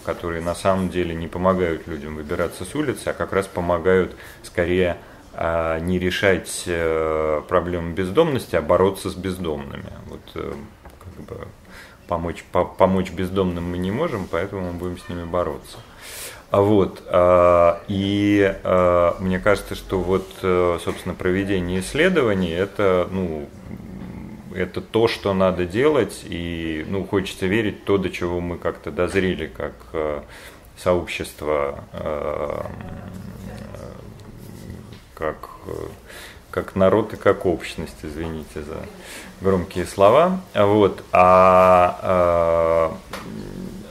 [0.04, 4.96] которые на самом деле не помогают людям выбираться с улицы, а как раз помогают скорее
[5.32, 9.92] а не решать э, проблему бездомности, а бороться с бездомными.
[10.08, 10.52] Вот э,
[10.98, 11.48] как бы
[12.08, 15.78] помочь, по, помочь бездомным мы не можем, поэтому мы будем с ними бороться.
[16.50, 18.56] А вот, а, и
[19.20, 23.48] мне кажется, что вот, э, собственно, проведение исследований это, ну,
[24.52, 29.46] это то, что надо делать, и ну, хочется верить то, до чего мы как-то дозрели
[29.46, 29.74] как
[30.76, 31.84] сообщество
[35.20, 35.72] как, э,
[36.50, 38.78] как народ и как общность, извините за
[39.42, 40.40] громкие слова.
[40.54, 41.04] Вот.
[41.12, 42.96] А, а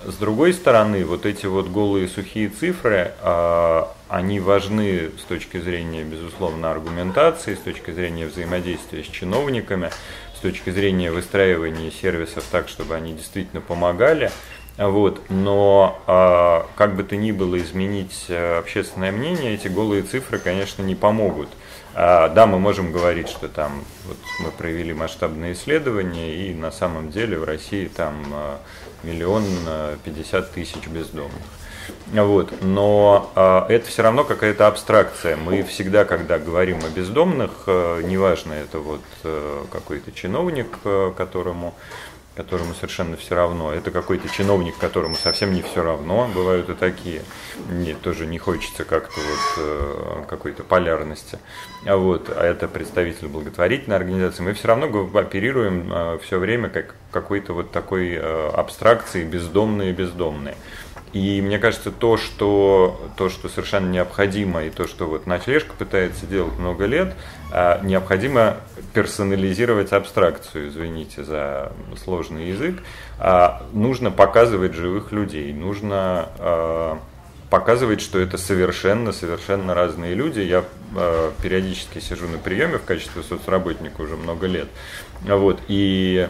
[0.06, 6.04] с другой стороны, вот эти вот голые сухие цифры, а, они важны с точки зрения,
[6.04, 9.92] безусловно, аргументации, с точки зрения взаимодействия с чиновниками,
[10.36, 14.32] с точки зрения выстраивания сервисов так, чтобы они действительно помогали.
[14.80, 15.22] Вот.
[15.30, 20.82] Но а, как бы то ни было изменить э, общественное мнение, эти голые цифры, конечно,
[20.84, 21.50] не помогут.
[21.94, 27.12] А, да, мы можем говорить, что там вот мы провели масштабные исследования, и на самом
[27.12, 28.60] деле в России там а,
[29.04, 31.44] миллион а, пятьдесят тысяч бездомных.
[32.14, 32.54] Вот.
[32.62, 35.36] Но э, это все равно какая-то абстракция.
[35.36, 41.74] Мы всегда, когда говорим о бездомных, э, неважно, это вот э, какой-то чиновник, э, которому
[42.36, 43.74] которому совершенно все равно.
[43.74, 46.30] Это какой-то чиновник, которому совсем не все равно.
[46.34, 47.22] Бывают и такие.
[47.70, 51.40] Мне тоже не хочется как-то вот э, какой-то полярности.
[51.86, 54.44] А вот, а это представитель благотворительной организации.
[54.44, 60.56] Мы все равно оперируем э, все время как какой-то вот такой э, абстракции бездомные бездомные.
[61.12, 66.28] И мне кажется, то, что, то, что совершенно необходимо, и то, что вот ночлежка пытается
[66.28, 67.16] делать много лет,
[67.52, 68.58] а, необходимо
[68.94, 71.72] персонализировать абстракцию, извините за
[72.04, 72.84] сложный язык.
[73.18, 77.00] А, нужно показывать живых людей, нужно а,
[77.50, 80.42] показывать, что это совершенно-совершенно разные люди.
[80.42, 80.64] Я
[81.42, 84.68] периодически сижу на приеме в качестве соцработника уже много лет.
[85.22, 86.30] Вот, и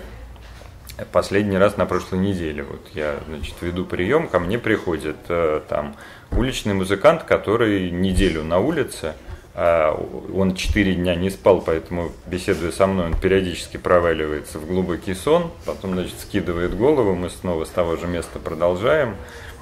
[1.12, 2.64] Последний раз на прошлой неделе.
[2.64, 5.96] Вот я, значит, веду прием, ко мне приходит э, там
[6.32, 9.14] уличный музыкант, который неделю на улице,
[9.56, 9.92] э,
[10.34, 15.52] он четыре дня не спал, поэтому беседуя со мной, он периодически проваливается в глубокий сон,
[15.66, 19.16] потом, значит, скидывает голову, мы снова с того же места продолжаем.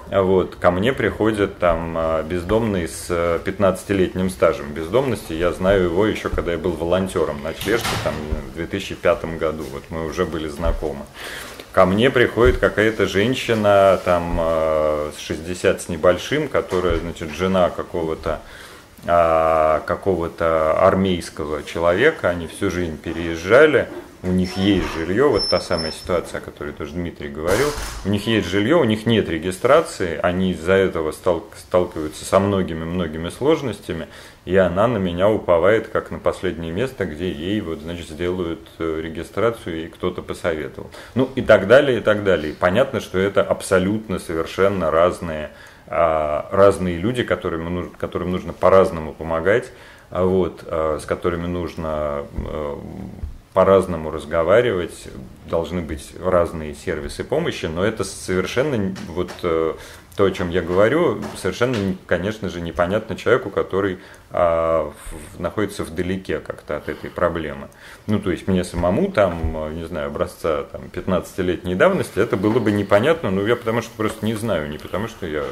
[0.10, 5.34] Вот, ко мне приходят там а, бездомный с 15-летним стажем бездомности.
[5.34, 8.14] Я знаю его еще, когда я был волонтером на ночлежки там,
[8.54, 9.66] в 2005 году.
[9.72, 11.06] Вот мы уже были знакомы.
[11.74, 18.40] Ко мне приходит какая-то женщина там а, с 60 с небольшим, которая, значит, жена какого-то
[19.06, 23.90] а, какого-то армейского человека, они всю жизнь переезжали,
[24.28, 27.68] у них есть жилье, вот та самая ситуация, о которой тоже Дмитрий говорил,
[28.06, 34.08] у них есть жилье, у них нет регистрации, они из-за этого сталкиваются со многими-многими сложностями,
[34.46, 39.02] и она на меня уповает как на последнее место, где ей вот, значит, сделают э,
[39.02, 40.90] регистрацию, и кто-то посоветовал.
[41.16, 42.52] Ну и так далее, и так далее.
[42.52, 45.52] И понятно, что это абсолютно совершенно разные,
[45.88, 49.72] а, разные люди, которым, которым нужно по-разному помогать,
[50.10, 52.76] а вот, а, с которыми нужно э,
[53.58, 55.08] по-разному разговаривать,
[55.50, 59.74] должны быть разные сервисы помощи, но это совершенно вот э,
[60.16, 63.98] то, о чем я говорю, совершенно, конечно же, непонятно человеку, который
[64.30, 67.70] а, в, находится вдалеке как-то от этой проблемы.
[68.06, 72.72] Ну, то есть мне самому там, не знаю, образца там, 15-летней давности, это было бы
[72.72, 75.46] непонятно, но я потому что просто не знаю, не потому что я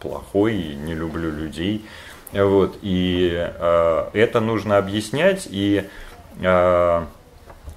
[0.00, 1.86] плохой и не люблю людей.
[2.32, 5.88] Вот, и а, это нужно объяснять, и
[6.42, 7.06] а,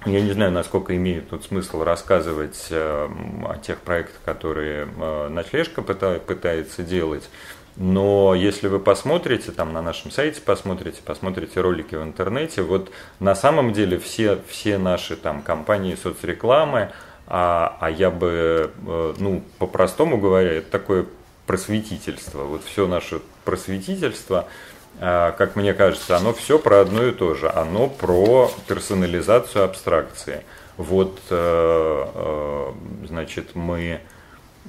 [0.06, 3.08] я не знаю, насколько имеет тут смысл рассказывать э,
[3.48, 7.28] о тех проектах, которые э, ночлежка пытается делать.
[7.76, 12.90] Но если вы посмотрите, там на нашем сайте посмотрите, посмотрите ролики в интернете, вот
[13.20, 16.90] на самом деле все, все наши там компании соцрекламы,
[17.26, 21.06] а, а я бы, э, ну, по-простому говоря, это такое
[21.46, 22.44] просветительство.
[22.44, 24.46] Вот все наше просветительство–
[24.98, 27.48] как мне кажется, оно все про одно и то же.
[27.48, 30.42] Оно про персонализацию абстракции.
[30.78, 32.72] Вот, э, э,
[33.08, 34.00] значит, мы,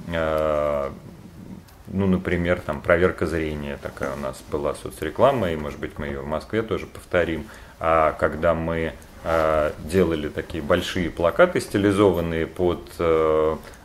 [0.08, 0.90] э,
[1.86, 6.20] ну, например, там проверка зрения такая у нас была соцреклама, и, может быть, мы ее
[6.20, 7.48] в Москве тоже повторим.
[7.78, 12.80] А когда мы делали такие большие плакаты, стилизованные под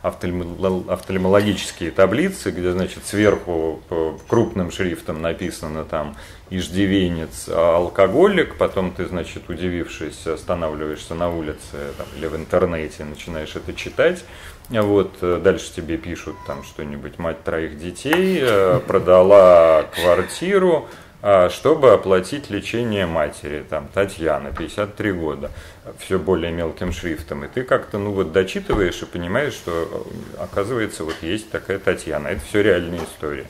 [0.02, 3.82] офтальмологические таблицы, где, значит, сверху
[4.28, 6.16] крупным шрифтом написано там
[6.48, 13.56] иждивенец, а алкоголик, потом ты, значит, удивившись, останавливаешься на улице там, или в интернете, начинаешь
[13.56, 14.24] это читать,
[14.68, 21.05] вот, э, дальше тебе пишут там что-нибудь, мать троих детей, э, продала квартиру, а,
[21.50, 25.50] чтобы оплатить лечение матери, там, Татьяна, 53 года,
[25.98, 31.04] все более мелким шрифтом, и ты как-то, ну вот, дочитываешь и понимаешь, что, э, оказывается,
[31.04, 33.46] вот есть такая Татьяна, это все реальная история.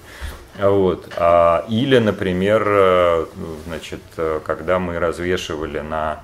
[0.59, 1.09] Вот.
[1.17, 3.27] А, или, например, э,
[3.67, 6.23] значит, э, когда мы развешивали на,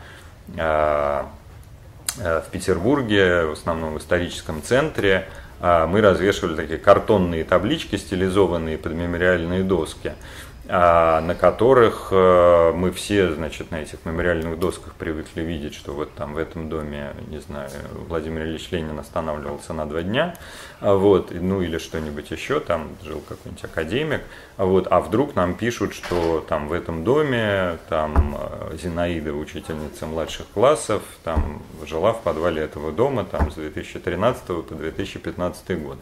[2.16, 5.28] в Петербурге, в основном в историческом центре,
[5.60, 10.12] мы развешивали такие картонные таблички, стилизованные под мемориальные доски.
[10.68, 16.14] А, на которых э, мы все, значит, на этих мемориальных досках привыкли видеть, что вот
[16.14, 17.68] там в этом доме, не знаю,
[18.06, 20.36] Владимир Ильич Ленин останавливался на два дня,
[20.78, 24.20] а вот, ну или что-нибудь еще, там жил какой-нибудь академик,
[24.56, 30.06] а вот, а вдруг нам пишут, что там в этом доме, там э, Зинаида, учительница
[30.06, 35.98] младших классов, там жила в подвале этого дома, там с 2013 по 2015 год.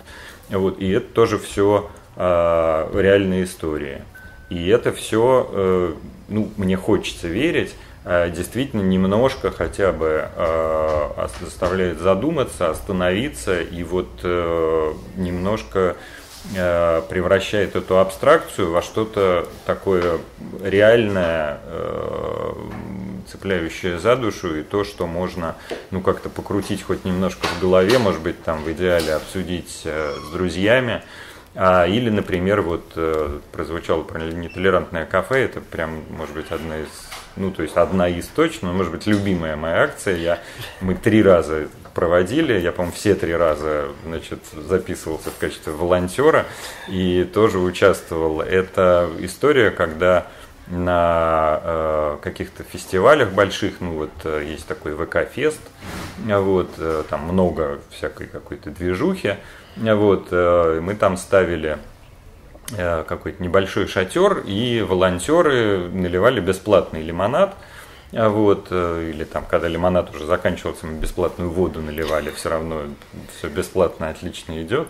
[0.51, 4.03] Вот, и это тоже все э, реальные истории.
[4.51, 5.95] И это все, э,
[6.29, 7.75] ну, мне хочется верить,
[8.05, 14.09] э, действительно немножко хотя бы э, заставляет задуматься, остановиться и вот
[15.17, 15.97] немножко
[16.55, 20.21] превращает эту абстракцию во что-то такое
[20.65, 21.61] реальное,
[23.31, 25.57] цепляющее за душу, и то, что можно
[25.91, 31.03] ну, как-то покрутить хоть немножко в голове, может быть, там в идеале обсудить с друзьями.
[31.55, 36.89] А, или, например, вот э, прозвучало про нетолерантное кафе, это прям, может быть, одна из,
[37.37, 40.17] ну, то есть одна из точно, может быть, любимая моя акция.
[40.17, 40.39] Я,
[40.81, 42.59] мы три раза проводили.
[42.59, 46.47] Я, по-моему, все три раза значит, записывался в качестве волонтера
[46.89, 48.41] и тоже участвовал.
[48.41, 50.29] Это история, когда
[50.69, 55.61] на э, каких-то фестивалях больших, ну вот э, есть такой ВК-фест,
[56.19, 59.35] вот, э, там много всякой какой-то движухи,
[59.77, 61.79] вот, э, мы там ставили
[62.77, 67.55] э, какой-то небольшой шатер, и волонтеры наливали бесплатный лимонад,
[68.13, 72.83] вот, э, или там, когда лимонад уже заканчивался, мы бесплатную воду наливали, все равно
[73.39, 74.89] все бесплатно, отлично идет.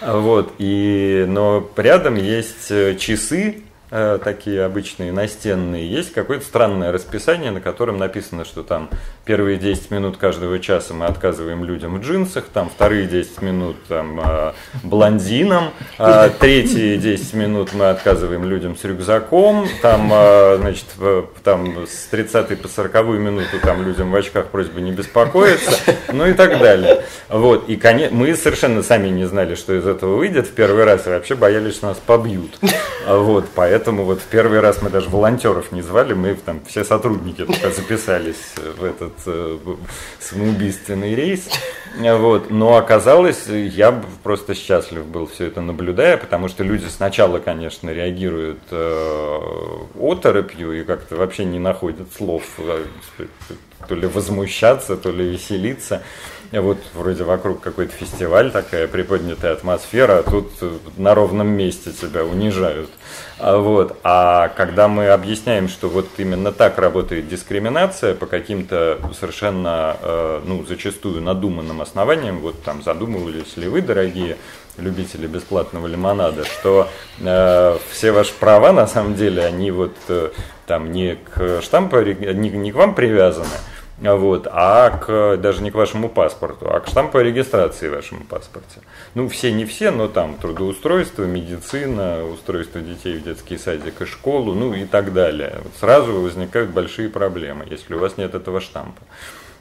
[0.00, 2.68] Вот, и, но рядом есть
[2.98, 8.88] часы, такие обычные настенные, есть какое-то странное расписание, на котором написано, что там
[9.30, 14.20] первые 10 минут каждого часа мы отказываем людям в джинсах, там вторые 10 минут там,
[14.20, 14.52] э,
[14.82, 20.86] блондинам, а третьи 10 минут мы отказываем людям с рюкзаком, там, э, значит,
[21.44, 25.78] там с 30 по 40 минуту там людям в очках просьба не беспокоиться,
[26.12, 27.04] ну и так далее.
[27.28, 31.06] Вот, и конечно, мы совершенно сами не знали, что из этого выйдет в первый раз,
[31.06, 32.58] и вообще боялись, что нас побьют.
[33.06, 37.44] Вот, поэтому вот в первый раз мы даже волонтеров не звали, мы там все сотрудники
[37.44, 39.19] только записались в этот
[40.18, 41.48] самоубийственный рейс.
[41.96, 42.50] Вот.
[42.50, 48.60] Но оказалось, я просто счастлив был все это наблюдая, потому что люди сначала, конечно, реагируют
[48.70, 49.40] э,
[49.98, 52.84] оторопью и как-то вообще не находят слов, э,
[53.88, 56.02] то ли возмущаться, то ли веселиться.
[56.52, 60.50] Вот вроде вокруг какой-то фестиваль, такая приподнятая атмосфера, а тут
[60.96, 62.90] на ровном месте тебя унижают.
[63.38, 63.96] А вот.
[64.02, 70.64] А когда мы объясняем, что вот именно так работает дискриминация по каким-то совершенно, э, ну,
[70.66, 74.36] зачастую надуманным основаниям, вот там задумывались ли вы, дорогие
[74.76, 76.88] любители бесплатного лимонада, что
[77.20, 80.30] э, все ваши права на самом деле, они вот э,
[80.66, 83.46] там не к штампу, не, не к вам привязаны,
[84.00, 88.24] вот, а к, даже не к вашему паспорту, а к штампу о регистрации в вашем
[88.24, 88.80] паспорте.
[89.14, 94.54] Ну, все не все, но там трудоустройство, медицина, устройство детей в детский садик и школу,
[94.54, 95.58] ну и так далее.
[95.62, 99.02] Вот сразу возникают большие проблемы, если у вас нет этого штампа.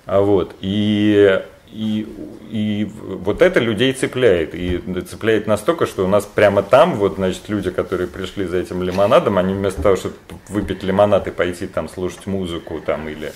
[0.06, 2.08] А вот, и и,
[2.50, 4.56] и вот это людей цепляет.
[4.56, 8.82] И цепляет настолько, что у нас прямо там, вот, значит, люди, которые пришли за этим
[8.82, 10.16] лимонадом, они вместо того, чтобы
[10.48, 13.34] выпить лимонад и пойти там слушать музыку там или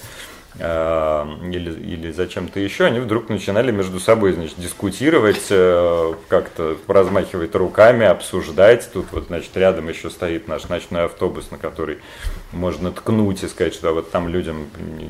[0.56, 8.06] или, или зачем-то еще, они вдруг начинали между собой значит, дискутировать, э, как-то размахивать руками,
[8.06, 8.88] обсуждать.
[8.94, 12.00] Тут вот, значит, рядом еще стоит наш ночной автобус, на который
[12.52, 14.68] можно ткнуть и сказать, что вот там людям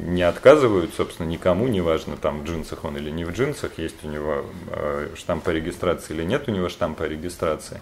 [0.07, 4.07] не отказывают, собственно, никому, неважно, там в джинсах он или не в джинсах, есть у
[4.07, 7.81] него э, штамп по регистрации или нет у него штампа регистрации.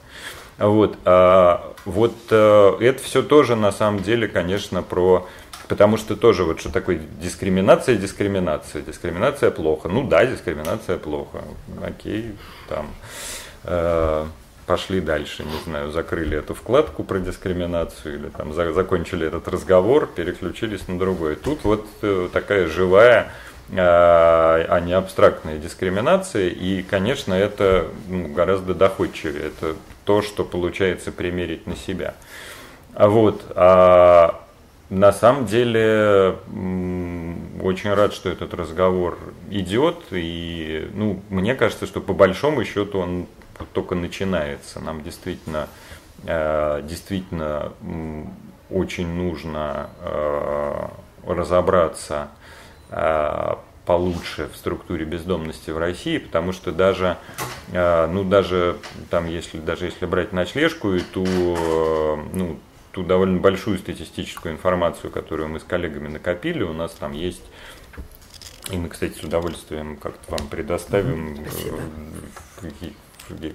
[0.58, 5.28] Вот, а, вот это все тоже на самом деле, конечно, про
[5.68, 8.82] Потому что тоже вот что такое дискриминация, дискриминация.
[8.82, 9.88] Дискриминация плохо.
[9.88, 11.44] Ну да, дискриминация плохо.
[11.84, 12.36] Окей,
[12.68, 12.88] там
[13.64, 14.26] э,
[14.66, 20.08] пошли дальше, не знаю, закрыли эту вкладку про дискриминацию или там за, закончили этот разговор,
[20.08, 21.36] переключились на другой.
[21.36, 23.32] Тут вот э, такая живая,
[23.70, 26.50] э, а не абстрактная дискриминация.
[26.50, 29.48] И, конечно, это ну, гораздо доходчивее.
[29.48, 32.14] Это то, что получается примерить на себя.
[32.94, 34.41] А вот, а
[34.92, 36.36] на самом деле
[37.64, 39.18] очень рад, что этот разговор
[39.50, 39.96] идет.
[40.12, 43.28] И ну, мне кажется, что по большому счету он
[43.72, 44.82] только начинается.
[44.82, 45.70] Нам действительно,
[46.26, 47.72] э, действительно
[48.70, 50.88] очень нужно э,
[51.26, 52.28] разобраться
[52.90, 57.18] э, получше в структуре бездомности в России, потому что даже,
[57.72, 58.78] ну даже
[59.10, 62.60] там, если даже если брать ночлежку, то ну,
[62.92, 66.64] ту довольно большую статистическую информацию, которую мы с коллегами накопили.
[66.64, 67.44] У нас там есть
[68.72, 71.46] и мы, кстати, с удовольствием как-то вам предоставим.
[72.62, 72.94] Mm-hmm.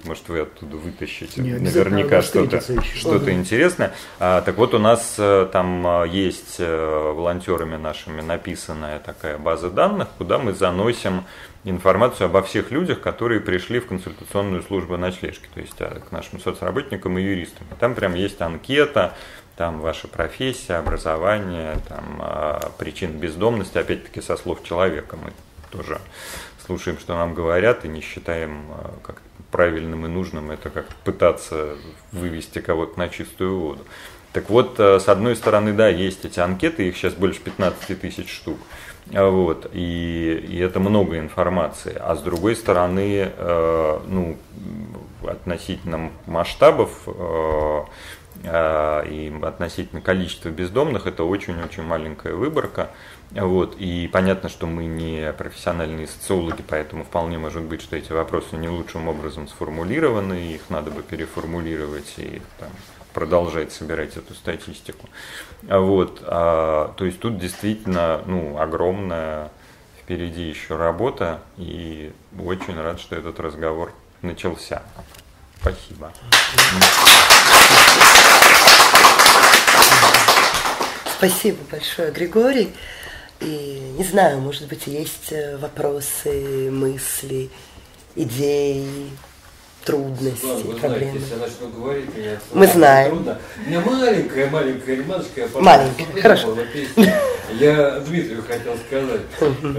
[0.04, 3.92] Может, вы оттуда вытащите Не, наверняка что-то что интересное.
[4.18, 10.08] А, так вот, у нас э, там э, есть волонтерами нашими написанная такая база данных,
[10.16, 11.24] куда мы заносим
[11.70, 16.40] информацию обо всех людях, которые пришли в консультационную службу ночлежки, то есть а, к нашим
[16.40, 17.66] соцработникам и юристам.
[17.80, 19.14] Там прям есть анкета,
[19.56, 25.32] там ваша профессия, образование, там а, причин бездомности, опять-таки со слов человека мы
[25.70, 26.00] тоже
[26.64, 31.76] слушаем, что нам говорят, и не считаем а, как правильным и нужным это как пытаться
[32.12, 33.84] вывести кого-то на чистую воду.
[34.32, 38.58] Так вот, с одной стороны, да, есть эти анкеты, их сейчас больше 15 тысяч штук.
[39.12, 41.96] Вот, и, и это много информации.
[41.98, 44.36] А с другой стороны, э, ну,
[45.24, 47.84] относительно масштабов, э,
[48.44, 52.90] а, и относительно количества бездомных это очень-очень маленькая выборка.
[53.32, 53.76] Вот.
[53.78, 58.68] И понятно, что мы не профессиональные социологи, поэтому вполне может быть, что эти вопросы не
[58.68, 62.70] лучшим образом сформулированы, их надо бы переформулировать и там,
[63.16, 65.08] продолжать собирать эту статистику.
[65.62, 66.20] Вот.
[66.22, 69.50] А, то есть тут действительно ну, огромная
[69.98, 74.82] впереди еще работа, и очень рад, что этот разговор начался.
[75.62, 76.12] Спасибо.
[81.16, 82.74] Спасибо большое, Григорий.
[83.40, 87.48] И не знаю, может быть, есть э, вопросы, мысли,
[88.14, 89.10] идеи,
[89.86, 90.98] трудности, Светлана, проблемы.
[90.98, 93.10] Знаете, если я начну говорить, мне Мы знаем.
[93.10, 93.38] Трудно.
[93.56, 95.40] У меня маленькая, маленькая ремашка.
[95.40, 96.56] я Маленькая, хорошо.
[97.58, 99.20] Я Дмитрию хотел сказать.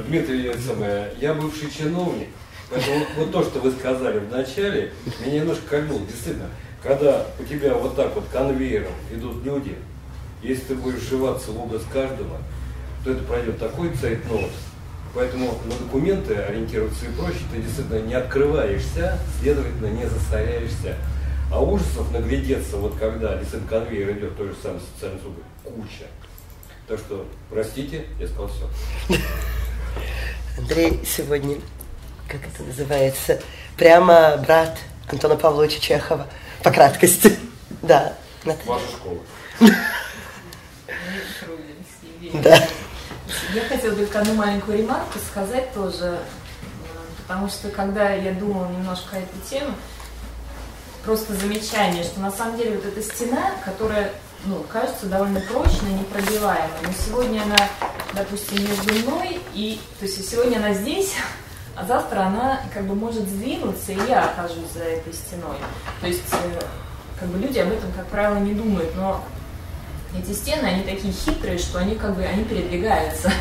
[0.07, 2.29] Дмитрий, самое, я бывший чиновник,
[2.69, 4.93] поэтому вот то, что вы сказали в начале,
[5.25, 5.99] меня немножко кольнуло.
[6.07, 6.49] Действительно,
[6.81, 9.75] когда у тебя вот так вот конвейером идут люди,
[10.41, 12.37] если ты будешь вживаться в образ каждого,
[13.03, 14.51] то это пройдет такой цейтнот,
[15.13, 20.95] Поэтому на документы ориентироваться и проще, ты действительно не открываешься, следовательно, не засоряешься.
[21.51, 26.07] А ужасов наглядеться, вот когда действительно конвейер идет, той же самой социальной услуги, куча.
[26.87, 29.17] Так что, простите, я сказал все.
[30.57, 31.57] Андрей сегодня,
[32.27, 33.41] как это называется,
[33.77, 34.77] прямо брат
[35.09, 36.27] Антона Павловича Чехова,
[36.63, 37.37] по краткости.
[37.81, 38.13] Да.
[38.43, 39.19] Ваша школа.
[42.33, 42.67] Да.
[43.57, 46.17] Я хотела только одну маленькую ремарку сказать тоже, э,
[47.23, 49.73] потому что когда я думала немножко о этой теме,
[51.03, 54.11] просто замечание, что на самом деле вот эта стена, которая,
[54.45, 57.57] ну, кажется довольно прочной, непробиваемой, но сегодня она,
[58.13, 61.15] допустим, между мной и, то есть сегодня она здесь,
[61.75, 65.57] а завтра она как бы может сдвинуться, и я окажусь за этой стеной.
[66.01, 66.61] То есть э,
[67.19, 69.23] как бы люди об этом, как правило, не думают, но
[70.15, 73.31] эти стены, они такие хитрые, что они как бы, они передвигаются.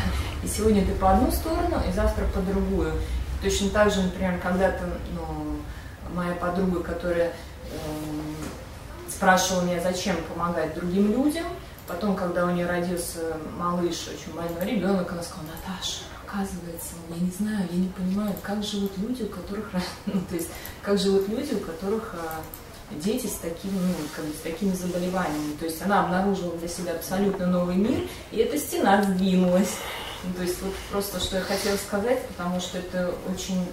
[0.43, 2.93] И сегодня ты по одну сторону, и завтра по другую.
[3.41, 5.59] Точно так же, например, когда-то, ну,
[6.13, 7.33] моя подруга, которая
[7.71, 8.35] эм,
[9.09, 11.45] спрашивала меня, зачем помогать другим людям,
[11.87, 17.31] потом, когда у нее родился малыш, очень больной ребенок, она сказала, Наташа, оказывается, я не
[17.31, 19.69] знаю, я не понимаю, как живут люди, у которых,
[20.05, 20.49] ну, то есть,
[20.81, 22.41] как живут люди, у которых а,
[22.91, 25.53] дети с такими, ну, как бы, с такими заболеваниями.
[25.59, 29.75] То есть она обнаружила для себя абсолютно новый мир, и эта стена сдвинулась.
[30.23, 33.65] Ну, то есть вот просто что я хотела сказать, потому что это очень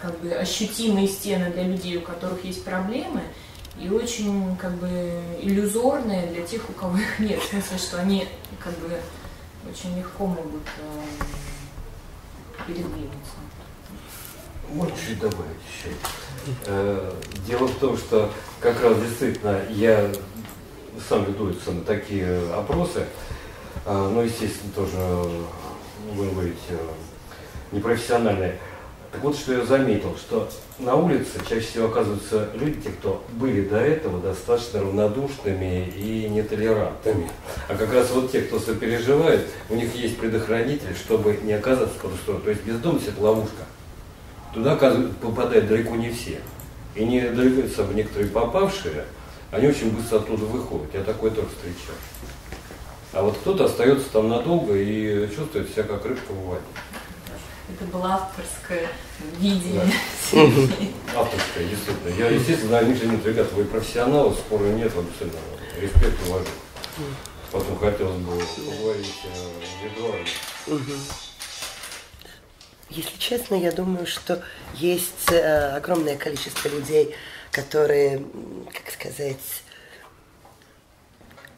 [0.00, 3.22] как бы ощутимые стены для людей, у которых есть проблемы,
[3.80, 4.88] и очень как бы
[5.40, 7.40] иллюзорные для тех, у кого их нет.
[7.42, 9.00] В смысле, что они как бы
[9.68, 11.02] очень легко могут э,
[12.66, 13.36] передвинуться.
[15.06, 15.94] Чуть добавить еще.
[16.66, 17.12] Э,
[17.46, 18.30] Дело в том, что
[18.60, 20.10] как раз действительно я
[21.08, 23.04] сам веду на такие опросы,
[23.84, 25.44] э, ну, естественно, тоже, э,
[26.14, 26.76] будем говорить, э,
[27.72, 28.58] непрофессиональные.
[29.12, 33.66] Так вот, что я заметил, что на улице чаще всего оказываются люди, те, кто были
[33.66, 37.30] до этого достаточно равнодушными и нетолерантными.
[37.68, 42.08] А как раз вот те, кто сопереживает, у них есть предохранитель, чтобы не оказаться по
[42.08, 42.44] ту сторону.
[42.44, 43.64] То есть бездомность– это ловушка.
[44.54, 46.40] Туда попадают далеко не все.
[46.94, 49.04] И не далеко некоторые попавшие,
[49.50, 50.92] они очень быстро оттуда выходят.
[50.94, 51.94] Я такое тоже встречал.
[53.12, 56.60] А вот кто-то остается там надолго и чувствует себя как рыбка в воде.
[57.68, 58.88] Это было авторское
[59.38, 59.82] видение.
[61.16, 62.14] Авторская, действительно.
[62.16, 65.40] Я, естественно, знаю, Миша, нет, ребята, вы профессионалы, спора нет, абсолютно.
[65.80, 66.46] Респект, уважу.
[67.50, 70.30] Потом хотелось бы поговорить о Эдуарде.
[72.88, 74.42] Если честно, я думаю, что
[74.74, 77.14] есть э, огромное количество людей,
[77.50, 78.22] которые,
[78.72, 79.62] как сказать,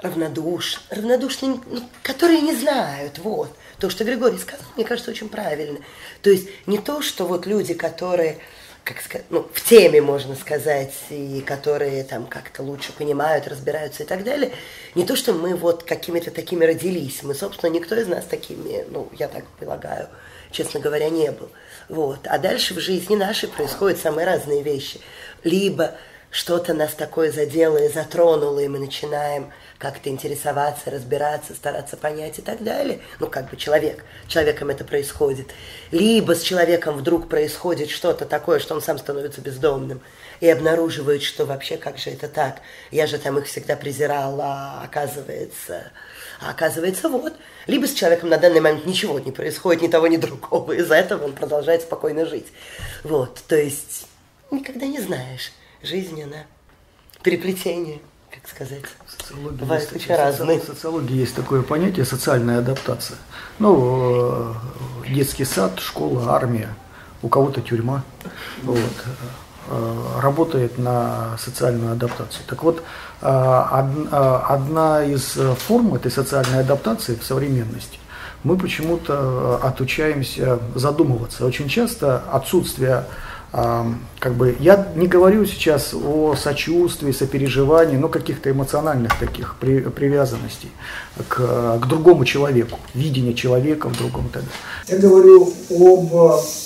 [0.01, 1.61] равнодушны, равнодушны,
[2.03, 3.51] которые не знают, вот.
[3.79, 5.81] То, что Григорий сказал, мне кажется, очень правильно.
[6.23, 8.39] То есть не то, что вот люди, которые,
[8.83, 14.07] как сказать, ну, в теме, можно сказать, и которые там как-то лучше понимают, разбираются и
[14.07, 14.53] так далее,
[14.95, 17.23] не то, что мы вот какими-то такими родились.
[17.23, 20.09] Мы, собственно, никто из нас такими, ну, я так полагаю,
[20.51, 21.51] честно говоря, не был.
[21.89, 22.27] Вот.
[22.27, 25.01] А дальше в жизни нашей происходят самые разные вещи.
[25.45, 25.95] Либо
[26.31, 32.43] что-то нас такое задело и затронуло, и мы начинаем как-то интересоваться, разбираться, стараться понять и
[32.43, 33.01] так далее.
[33.21, 35.49] Ну, как бы человек, человеком это происходит.
[35.91, 40.03] Либо с человеком вдруг происходит что-то такое, что он сам становится бездомным
[40.41, 42.61] и обнаруживает, что вообще как же это так?
[42.91, 45.91] Я же там их всегда презирала, а оказывается...
[46.41, 47.35] А оказывается, вот.
[47.67, 50.73] Либо с человеком на данный момент ничего не происходит, ни того, ни другого.
[50.73, 52.47] Из-за этого он продолжает спокойно жить.
[53.05, 54.07] Вот, то есть
[54.51, 55.53] никогда не знаешь.
[55.83, 56.45] Жизнь, она
[57.23, 58.01] переплетение.
[58.31, 60.61] как сказать, Социология бывают есть, очень разные.
[60.61, 63.19] В социологии есть такое понятие социальная адаптация.
[63.59, 64.55] Ну,
[65.05, 66.75] э, детский сад, школа, армия,
[67.23, 68.05] у кого-то тюрьма.
[68.63, 68.79] Вот.
[69.71, 72.43] Э, работает на социальную адаптацию.
[72.47, 72.83] Так вот,
[73.21, 77.99] одна из форм этой социальной адаптации в современности
[78.45, 81.45] мы почему-то отучаемся задумываться.
[81.45, 83.05] Очень часто отсутствие
[83.51, 90.71] как бы, я не говорю сейчас о сочувствии, сопереживании, но каких-то эмоциональных таких при, привязанностей
[91.29, 94.51] к, к другому человеку, видение человека в другом тогда.
[94.87, 96.13] Я говорю об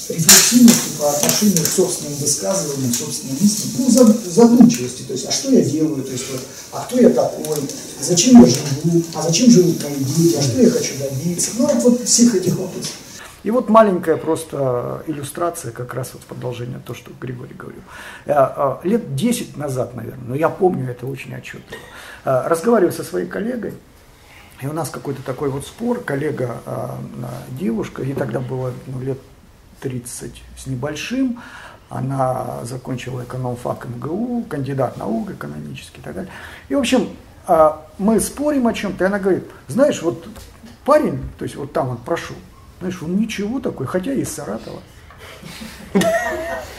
[0.08, 5.60] рефлексивности по отношению к собственным высказываниям, собственным мыслям, ну, задумчивости, то есть, а что я
[5.62, 6.40] делаю, то есть, вот,
[6.72, 7.58] а кто я такой,
[8.00, 11.82] зачем я живу, а зачем живут мои дети, а что я хочу добиться, ну, вот,
[11.84, 12.92] вот всех этих вопросов.
[13.42, 17.82] И вот маленькая просто иллюстрация, как раз вот продолжение то, что Григорий говорил.
[18.26, 21.80] Э, э, лет 10 назад, наверное, но я помню это очень отчетливо,
[22.24, 23.74] э, разговариваю со своей коллегой,
[24.60, 26.60] и у нас какой-то такой вот спор, коллега
[27.50, 29.18] девушка, ей тогда было ну, лет
[29.80, 31.40] 30 с небольшим,
[31.88, 36.30] она закончила экономфак МГУ, кандидат наук экономический и так далее.
[36.68, 37.08] И, в общем,
[37.98, 40.28] мы спорим о чем-то, и она говорит, знаешь, вот
[40.84, 42.36] парень, то есть вот там он прошел,
[42.82, 44.80] знаешь, он ничего такой, хотя из Саратова.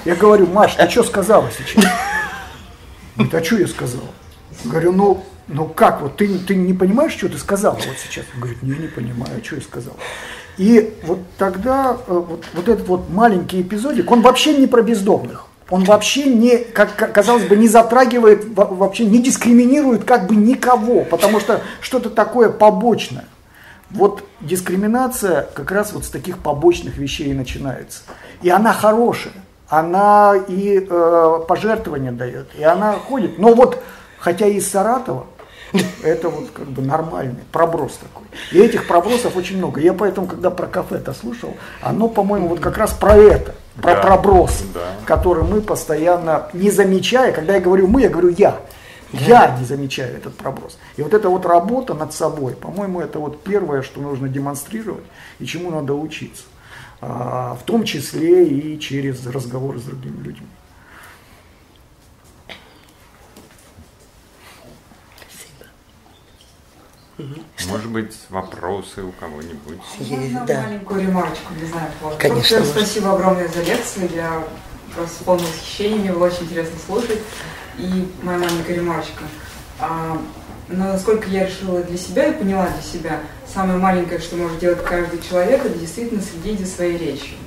[0.06, 1.84] Я говорю, Маш, ты что сказала сейчас?
[3.16, 4.04] Говорит, а что я сказал?
[4.66, 8.26] Говорю, ну, ну как, вот ты, ты не понимаешь, что ты сказала вот сейчас?
[8.36, 9.96] Говорит, не, не понимаю, что я сказал.
[10.58, 15.48] И вот тогда э, вот, вот этот вот маленький эпизодик, он вообще не про бездомных.
[15.70, 21.40] Он вообще не, как казалось бы, не затрагивает, вообще не дискриминирует как бы никого, потому
[21.40, 23.26] что что-то такое побочное.
[23.94, 28.02] Вот дискриминация как раз вот с таких побочных вещей и начинается.
[28.42, 29.34] И она хорошая,
[29.68, 33.38] она и э, пожертвования дает, и она ходит.
[33.40, 33.82] Но вот,
[34.20, 35.28] хотя и из Саратова,
[36.04, 38.28] это вот как бы нормальный проброс такой.
[38.52, 39.82] И этих пробросов очень много.
[39.82, 43.96] Я поэтому, когда про кафе это слушал, оно, по-моему, вот как раз про это, про
[43.96, 44.82] да, проброс, да.
[45.06, 48.58] который мы постоянно, не замечая, когда я говорю мы, я говорю я.
[49.14, 50.78] Я не замечаю этот проброс.
[50.98, 55.06] И вот эта вот работа над собой, по-моему, это вот первое, что нужно демонстрировать
[55.40, 56.44] и чему надо учиться.
[57.00, 60.48] А, в том числе и через разговоры с другими людьми.
[67.68, 69.80] Может быть, вопросы у кого-нибудь?
[70.00, 70.62] Можно да.
[70.64, 72.20] маленькую ремарочку, не знаю, можно.
[72.20, 72.66] Конечно.
[72.66, 74.44] Спасибо огромное за лекцию, я
[74.96, 77.20] просто полное восхищение, мне было очень интересно слушать
[77.78, 79.24] и моя маленькая ремарочка.
[79.80, 80.22] А,
[80.70, 83.20] но насколько я решила для себя и поняла для себя,
[83.54, 87.38] самое маленькое, что может делать каждый человек, это действительно следить за своей речью.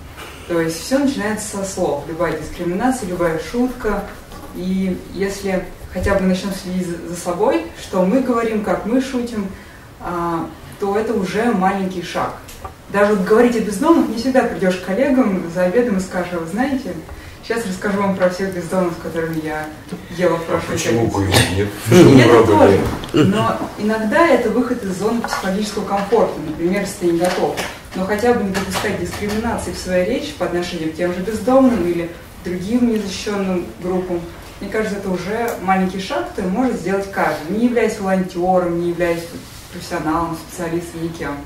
[0.48, 2.04] То есть все начинается со слов.
[2.06, 4.04] Любая дискриминация, любая шутка.
[4.54, 9.48] И если хотя бы начнем следить за собой, что мы говорим, как мы шутим,
[10.00, 10.48] а,
[10.78, 12.34] то это уже маленький шаг.
[12.92, 16.38] Даже вот говорить о бездомных не всегда придешь к коллегам за обедом и скажешь, «А
[16.38, 16.92] вы знаете,
[17.46, 19.68] Сейчас расскажу вам про всех бездомных, с которыми я
[20.16, 21.68] ела в прошлой Почему бы нет?
[21.92, 22.80] Это тоже.
[23.12, 27.56] Но иногда это выход из зоны психологического комфорта, например, если ты не готов.
[27.94, 31.86] Но хотя бы не допускать дискриминации в своей речи по отношению к тем же бездомным
[31.86, 32.10] или
[32.44, 34.20] другим незащищенным группам.
[34.60, 39.22] Мне кажется, это уже маленький шаг, который может сделать каждый, не являясь волонтером, не являясь
[39.72, 41.36] профессионалом, специалистом, никем.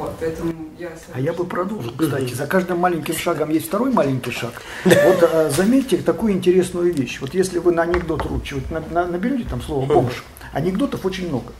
[0.00, 2.32] Вот, поэтому я а я бы продолжил, кстати.
[2.32, 4.62] За каждым маленьким шагом есть второй маленький шаг.
[4.84, 7.18] Вот э, заметьте такую интересную вещь.
[7.20, 10.24] Вот если вы на анекдот ручи вот на, на, наберете там слово бомж,
[10.54, 11.52] анекдотов очень много.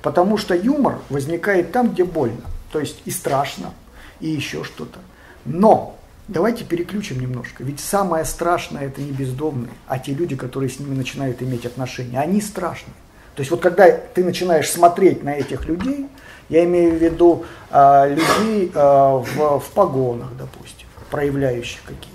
[0.00, 2.40] Потому что юмор возникает там, где больно.
[2.72, 3.74] То есть и страшно,
[4.20, 4.98] и еще что-то.
[5.44, 7.62] Но давайте переключим немножко.
[7.62, 12.18] Ведь самое страшное это не бездомные, а те люди, которые с ними начинают иметь отношения.
[12.18, 12.94] Они страшные.
[13.34, 16.08] То есть вот когда ты начинаешь смотреть на этих людей,
[16.48, 22.12] я имею в виду э, людей э, в, в погонах, допустим, проявляющих какие-то,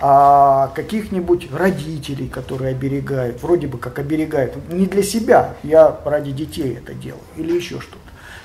[0.00, 6.76] а каких-нибудь родителей, которые оберегают, вроде бы как оберегают, не для себя, я ради детей
[6.76, 7.98] это делаю, или еще что-то.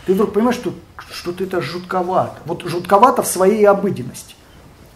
[0.05, 0.73] Ты вдруг понимаешь, что
[1.11, 2.35] что-то это жутковато.
[2.45, 4.35] Вот жутковато в своей обыденности.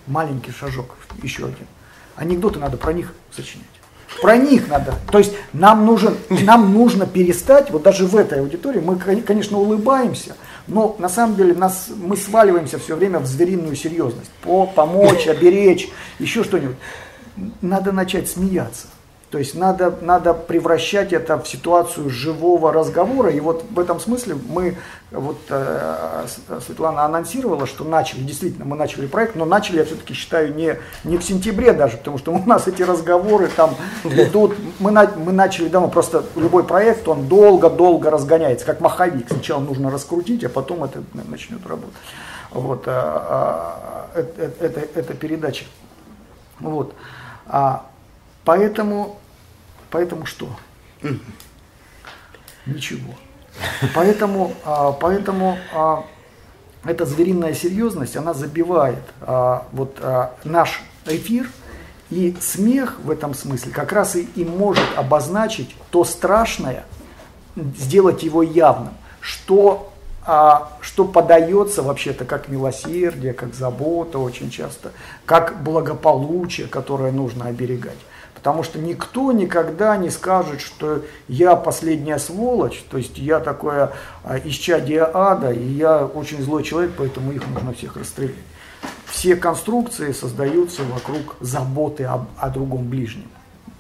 [0.06, 1.68] Маленький шажок, еще один.
[2.16, 3.68] Анекдоты надо про них сочинять.
[4.22, 4.96] Про них надо.
[5.12, 10.36] То есть нам, нужен, нам нужно перестать, вот даже в этой аудитории, мы, конечно, улыбаемся,
[10.68, 14.32] но на самом деле нас, мы сваливаемся все время в звериную серьезность.
[14.44, 15.90] По, помочь, оберечь,
[16.20, 16.78] еще что-нибудь.
[17.62, 18.88] Надо начать смеяться.
[19.30, 23.30] То есть надо, надо превращать это в ситуацию живого разговора.
[23.30, 24.78] И вот в этом смысле мы,
[25.12, 26.26] вот э,
[26.66, 31.18] Светлана анонсировала, что начали, действительно, мы начали проект, но начали, я все-таки считаю, не, не
[31.18, 33.76] в сентябре даже, потому что у нас эти разговоры там
[34.06, 39.28] идут, мы, мы начали давно, просто любой проект, он долго-долго разгоняется, как маховик.
[39.30, 41.96] Сначала нужно раскрутить, а потом это начнет работать.
[42.52, 45.66] Вот, а, а, это, это, это передача.
[46.62, 46.94] Вот.
[47.46, 47.88] А,
[48.48, 49.18] Поэтому,
[49.90, 50.48] поэтому что?
[52.66, 53.14] Ничего.
[53.94, 56.06] Поэтому, а, поэтому а,
[56.86, 60.02] эта звериная серьезность, она забивает а, вот
[60.46, 61.50] наш эфир,
[62.10, 66.86] и смех в этом смысле как раз и, и может обозначить то страшное,
[67.58, 69.92] сделать его явным, что,
[70.26, 74.94] а, что подается вообще-то как милосердие, как забота очень часто,
[75.26, 77.98] как благополучие, которое нужно оберегать.
[78.48, 83.92] Потому что никто никогда не скажет, что я последняя сволочь, то есть я такое
[84.24, 88.38] а, исчадие ада, и я очень злой человек, поэтому их нужно всех расстрелять.
[89.06, 93.28] Все конструкции создаются вокруг заботы о, о другом ближнем.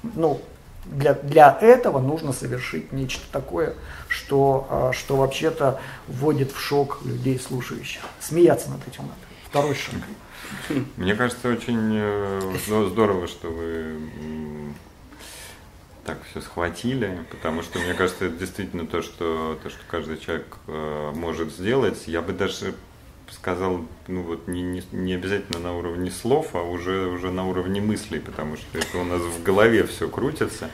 [0.03, 0.41] Ну,
[0.83, 3.73] для, для этого нужно совершить нечто такое,
[4.09, 8.01] что, а, что вообще-то вводит в шок людей слушающих.
[8.19, 9.15] Смеяться над этим надо.
[9.49, 9.93] Второй шаг.
[10.97, 12.41] Мне кажется, очень э,
[12.89, 13.95] здорово, что вы
[16.05, 20.57] так все схватили, потому что мне кажется, это действительно то, что, то, что каждый человек
[20.67, 22.07] э, может сделать.
[22.07, 22.73] Я бы даже
[23.31, 27.81] сказал, ну вот не, не, не обязательно на уровне слов, а уже, уже на уровне
[27.81, 30.69] мыслей, потому что это у нас в голове все крутится.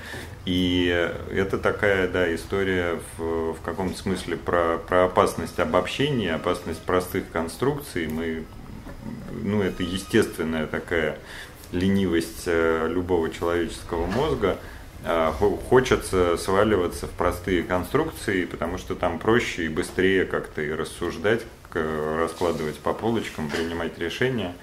[0.45, 0.86] И
[1.32, 8.07] это такая, да, история в, в каком-то смысле про, про опасность обобщения, опасность простых конструкций.
[8.07, 8.43] Мы
[9.43, 11.18] ну, это естественная такая
[11.72, 14.58] ленивость э, любого человеческого мозга,
[15.06, 15.34] а,
[15.70, 21.41] хочется сваливаться в простые конструкции, потому что там проще и быстрее как-то и рассуждать,
[21.74, 24.56] раскладывать по полочкам, принимать решения.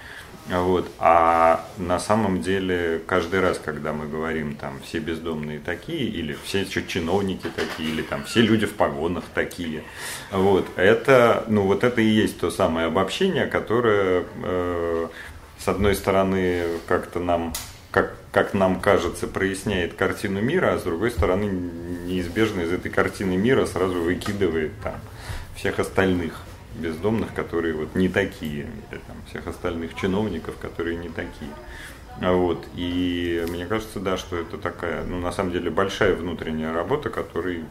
[0.51, 0.90] Вот.
[0.98, 6.64] А на самом деле каждый раз, когда мы говорим там все бездомные такие, или все
[6.64, 9.84] чиновники такие, или там все люди в погонах такие,
[10.32, 15.09] вот, это, ну вот это и есть то самое обобщение, которое э,
[15.59, 17.53] с одной стороны как-то нам
[17.92, 23.36] как, как нам кажется, проясняет картину мира, а с другой стороны, неизбежно из этой картины
[23.36, 24.94] мира сразу выкидывает там
[25.57, 26.40] всех остальных
[26.81, 31.53] бездомных, которые вот не такие, или там, всех остальных чиновников, которые не такие.
[32.20, 32.66] Вот.
[32.74, 37.64] И мне кажется, да, что это такая, ну, на самом деле, большая внутренняя работа, которой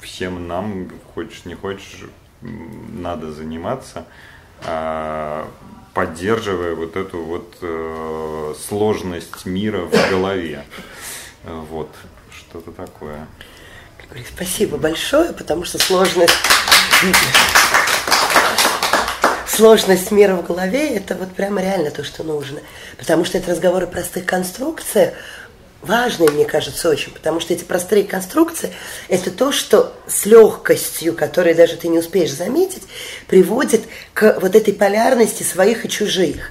[0.00, 2.04] всем нам, хочешь не хочешь,
[2.40, 4.06] надо заниматься,
[4.64, 5.48] а,
[5.94, 10.64] поддерживая вот эту вот э, сложность мира в голове.
[11.44, 11.88] Вот,
[12.30, 13.26] что-то такое.
[14.34, 16.34] Спасибо большое, потому что сложность
[19.48, 22.60] сложность мира в голове– это вот прямо реально то, что нужно.
[22.98, 25.14] Потому что это разговоры о простых конструкциях,
[25.80, 28.72] важные, мне кажется, очень, потому что эти простые конструкции–
[29.08, 32.82] это то, что с легкостью, которой даже ты не успеешь заметить,
[33.28, 33.82] приводит
[34.12, 36.50] к вот этой полярности своих и чужих.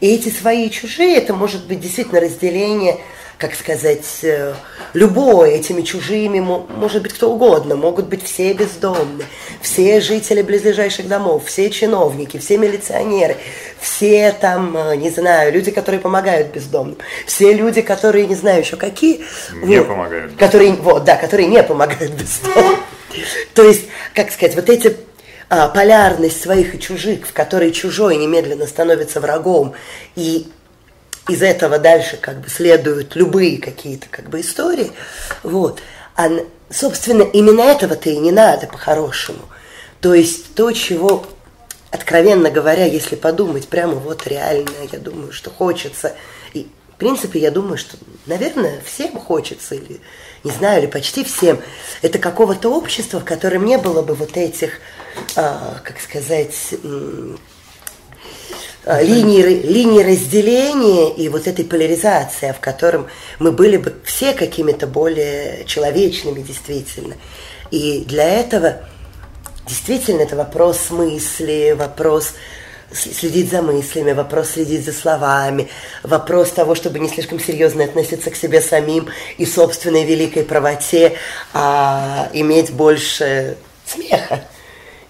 [0.00, 2.98] И эти свои и чужие– это может быть действительно разделение–
[3.38, 4.54] как сказать, э,
[4.94, 9.26] любое этими чужими, может быть кто угодно, могут быть все бездомные,
[9.60, 13.36] все жители близлежащих домов, все чиновники, все милиционеры,
[13.78, 18.76] все там, э, не знаю, люди, которые помогают бездомным, все люди, которые, не знаю еще
[18.76, 19.24] какие.
[19.52, 20.36] Не вот, помогают.
[20.36, 22.80] Которые, вот, да, которые не помогают бездомным.
[23.54, 23.84] То есть,
[24.14, 24.96] как сказать, вот эти
[25.48, 29.74] а, полярность своих и чужих, в которой чужой немедленно становится врагом,
[30.16, 30.46] и
[31.28, 34.92] из этого дальше как бы следуют любые какие-то как бы истории.
[35.42, 35.80] Вот.
[36.16, 36.28] А,
[36.70, 39.42] собственно, именно этого-то и не надо по-хорошему.
[40.00, 41.26] То есть то, чего,
[41.90, 46.14] откровенно говоря, если подумать, прямо вот реально, я думаю, что хочется.
[46.54, 47.96] И, в принципе, я думаю, что,
[48.26, 50.00] наверное, всем хочется, или,
[50.44, 51.60] не знаю, или почти всем.
[52.02, 54.78] Это какого-то общества, в котором не было бы вот этих,
[55.34, 56.74] а, как сказать,
[58.86, 63.08] линии, линии разделения и вот этой поляризации, в котором
[63.38, 67.16] мы были бы все какими-то более человечными действительно.
[67.70, 68.82] И для этого
[69.66, 72.34] действительно это вопрос мысли, вопрос
[72.92, 75.68] следить за мыслями, вопрос следить за словами,
[76.04, 79.08] вопрос того, чтобы не слишком серьезно относиться к себе самим
[79.38, 81.14] и собственной великой правоте,
[81.52, 84.44] а иметь больше смеха,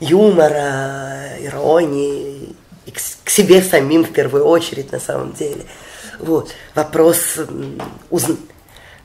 [0.00, 2.35] юмора, иронии
[2.86, 5.66] и к, к себе самим в первую очередь на самом деле.
[6.18, 6.54] Вот.
[6.74, 7.18] Вопрос,
[8.10, 8.24] уз...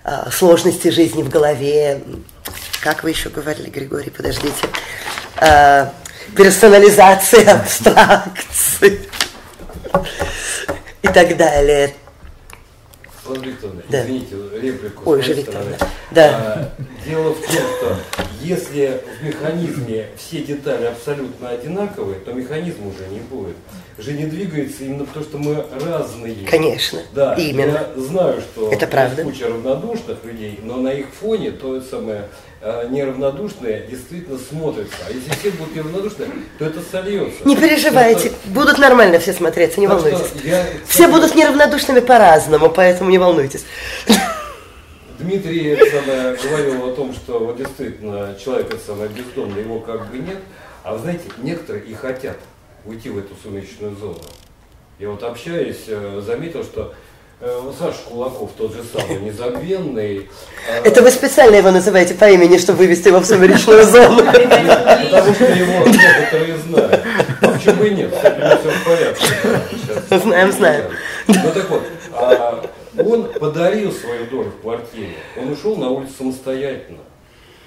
[0.03, 2.01] а, сложности жизни в голове.
[2.81, 4.67] Как вы еще говорили, Григорий, подождите.
[5.37, 5.93] А,
[6.35, 9.09] персонализация абстракций
[11.01, 11.93] и так далее.
[13.25, 14.03] Павел Викторовна, Да.
[14.03, 15.03] извините, реплику.
[15.09, 15.75] Ой, моей Викторовна.
[15.75, 15.91] стороны.
[16.11, 16.71] Да.
[16.77, 17.95] А, Дело в том, что
[18.41, 23.55] если в механизме все детали абсолютно одинаковые, то механизм уже не будет.
[23.97, 26.35] Жизнь двигается именно потому, что мы разные.
[26.47, 27.87] Конечно, Да, именно.
[27.95, 29.23] я знаю, что Это правда.
[29.23, 32.27] куча равнодушных людей, но на их фоне то самое
[32.61, 34.95] э, неравнодушное действительно смотрится.
[35.07, 36.25] А если все будут неравнодушны,
[36.59, 37.43] то это сольется.
[37.47, 40.31] Не переживайте, что- будут нормально все смотреться, не так волнуйтесь.
[40.43, 43.65] я, Все будут неравнодушными по-разному, поэтому не волнуйтесь.
[45.19, 50.09] Дмитрий это самое, говорил о том, что вот действительно человек это самое бездомный, его как
[50.09, 50.39] бы нет.
[50.83, 52.37] А вы знаете, некоторые и хотят
[52.85, 54.17] уйти в эту сумеречную зону.
[54.97, 56.95] Я вот общаюсь, э, заметил, что э,
[57.41, 60.29] Саша Кулаков тот же самый, незабвенный.
[60.69, 64.17] э, Это вы специально его называете по имени, чтобы вывести его в сумеречную зону.
[64.25, 67.03] Потому что его некоторые знают.
[67.41, 68.13] А почему и нет?
[68.13, 70.19] Все в порядке.
[70.23, 70.91] Знаем, знаем.
[71.27, 71.83] Ну так вот,
[72.13, 72.63] а,
[73.03, 75.15] он подарил свою долю в квартире.
[75.35, 76.99] Он ушел на улицу самостоятельно.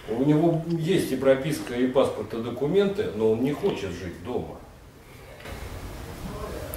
[0.09, 4.57] У него есть и прописка, и паспорт, и документы, но он не хочет жить дома.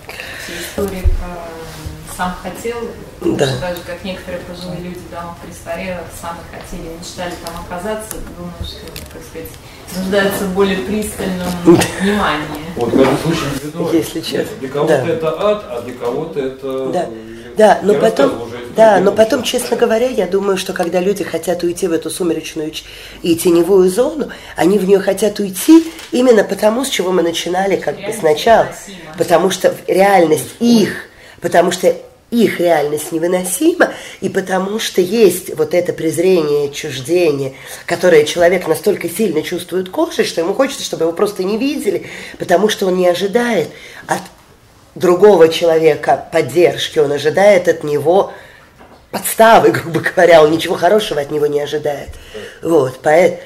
[0.08, 1.48] Те истории про
[2.18, 2.78] сам хотел,
[3.22, 3.45] Да.
[3.47, 8.88] что даже как некоторые пожилые люди дома престарелых сами хотели, мечтали там оказаться, думаю, что,
[9.13, 9.49] как сказать,
[9.95, 11.47] нуждаются в более пристальном
[12.01, 12.65] внимании.
[12.76, 13.97] Вот каждый случай индивидуальный.
[13.99, 15.07] Если честно, Для кого-то да.
[15.07, 16.88] это ад, а для кого-то это...
[16.88, 20.74] Да, э, да, но я потом, уже да, но потом, честно говоря, я думаю, что
[20.74, 22.72] когда люди хотят уйти в эту сумеречную
[23.22, 27.95] и теневую зону, они в нее хотят уйти именно потому, с чего мы начинали как
[27.95, 28.68] бы сначала,
[29.18, 31.05] потому что реальность их,
[31.41, 31.95] потому что
[32.30, 37.54] их реальность невыносима, и потому что есть вот это презрение, отчуждение,
[37.86, 42.08] которое человек настолько сильно чувствует кожей, что ему хочется, чтобы его просто не видели,
[42.38, 43.70] потому что он не ожидает
[44.08, 44.22] от
[44.96, 48.34] другого человека поддержки, он ожидает от него
[49.12, 52.10] подставы, грубо говоря, он ничего хорошего от него не ожидает.
[52.62, 53.40] Вот, поэ- э,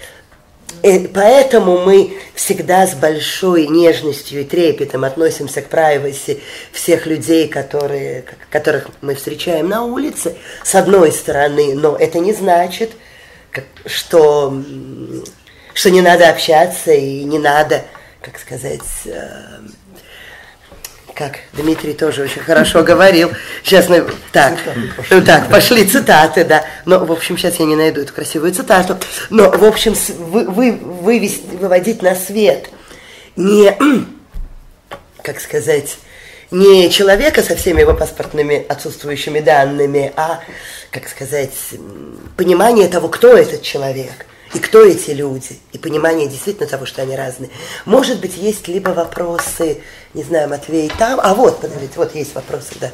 [1.13, 6.41] поэтому мы всегда с большой нежностью и трепетом относимся к privacy
[6.71, 12.91] всех людей, которые, которых мы встречаем на улице, с одной стороны, но это не значит,
[13.85, 14.53] что,
[15.73, 17.83] что не надо общаться и не надо,
[18.21, 19.73] как сказать, эм,
[21.21, 23.29] как Дмитрий тоже очень хорошо говорил.
[23.63, 24.57] Сейчас, ну, так,
[25.11, 26.65] ну, так, пошли цитаты, да.
[26.85, 28.97] Но, в общем, сейчас я не найду эту красивую цитату.
[29.29, 32.69] Но, в общем, вы, вы, вывести, выводить на свет
[33.35, 33.77] не,
[35.21, 35.97] как сказать,
[36.49, 40.39] не человека со всеми его паспортными отсутствующими данными, а,
[40.89, 41.53] как сказать,
[42.35, 47.15] понимание того, кто этот человек и кто эти люди, и понимание действительно того, что они
[47.15, 47.49] разные.
[47.85, 49.81] Может быть, есть либо вопросы,
[50.13, 52.91] не знаю, Матвей там, а вот, подождите, вот есть вопросы, да.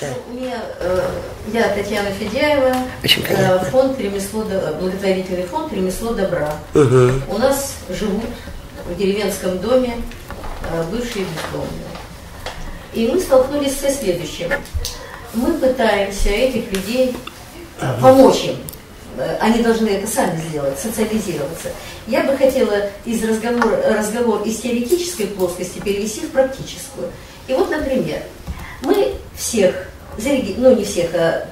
[0.00, 0.08] Да.
[0.28, 1.00] Ну, Мне, э,
[1.52, 4.42] я Татьяна Федяева, Очень э, фонд ремесло,
[4.80, 6.52] благотворительный фонд ремесло добра.
[6.74, 7.22] Мгм.
[7.28, 8.24] У нас живут
[8.86, 10.02] в деревенском доме
[10.70, 11.94] э, бывшие бездомные.
[12.92, 14.50] И мы столкнулись со следующим.
[15.32, 17.16] Мы пытаемся этих людей
[17.80, 18.56] э, помочь им.
[19.16, 21.68] Э, Они должны это сами сделать, социализироваться.
[22.06, 27.10] Я бы хотела из разговора, разговор из теоретической плоскости перевести в практическую.
[27.46, 28.22] И вот, например,
[28.82, 31.46] мы всех, ну не всех, а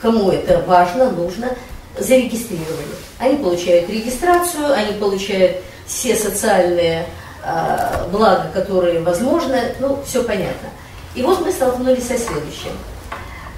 [0.00, 1.56] кому это важно, нужно,
[1.98, 2.88] зарегистрировали.
[3.18, 7.06] Они получают регистрацию, они получают все социальные
[7.44, 10.68] а, блага, которые возможны, ну, все понятно.
[11.14, 12.72] И вот мы столкнулись со следующим.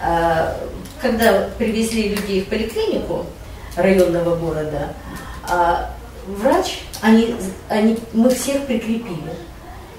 [0.01, 0.57] А,
[1.05, 3.27] Когда привезли людей в поликлинику
[3.77, 4.95] районного города,
[5.47, 5.91] а,
[6.27, 7.37] врач, они,
[7.69, 9.35] они, мы всех прикрепили.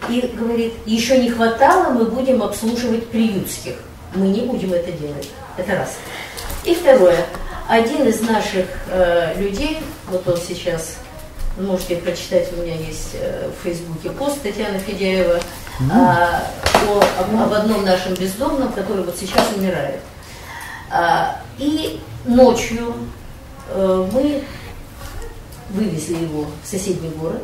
[0.09, 3.75] И говорит, еще не хватало, мы будем обслуживать приютских.
[4.15, 5.29] Мы не будем это делать.
[5.57, 5.97] Это раз.
[6.63, 7.23] И второе.
[7.69, 9.77] Один из наших э, людей,
[10.09, 10.97] вот он сейчас,
[11.59, 15.39] можете прочитать, у меня есть э, в Фейсбуке пост Татьяна Федяева
[15.91, 16.47] а,
[16.87, 19.99] о, об, об одном нашем бездомном, который вот сейчас умирает.
[19.99, 20.14] А,
[21.57, 22.93] и ночью
[23.69, 24.43] э, мы
[25.69, 27.41] вывезли его в соседний город,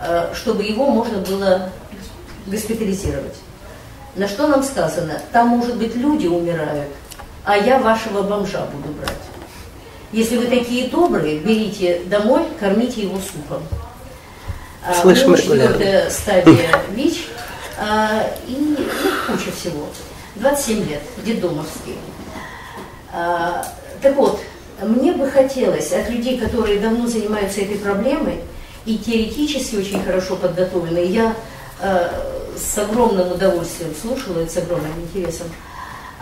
[0.00, 1.70] э, чтобы его можно было
[2.46, 3.36] госпитализировать.
[4.16, 6.90] На что нам сказано, там, может быть, люди умирают,
[7.44, 9.12] а я вашего бомжа буду брать.
[10.12, 13.62] Если вы такие добрые, берите домой, кормите его супом.
[15.04, 15.36] Него регулярно.
[15.36, 17.28] четвертая стадия ВИЧ
[18.46, 19.86] и ну, куча всего.
[20.36, 21.96] 27 лет, детдомовский.
[23.12, 23.66] А,
[24.02, 24.40] так вот,
[24.82, 28.40] мне бы хотелось от людей, которые давно занимаются этой проблемой
[28.84, 31.34] и теоретически очень хорошо подготовлены, я
[31.80, 32.08] э,
[32.56, 35.48] с огромным удовольствием слушала это с огромным интересом,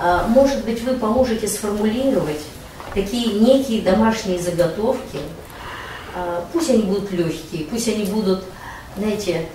[0.01, 2.41] э, может быть, вы поможете сформулировать
[2.95, 5.19] такие некие домашние заготовки,
[6.51, 8.43] пусть они будут легкие, пусть они будут,
[8.97, 9.47] знаете,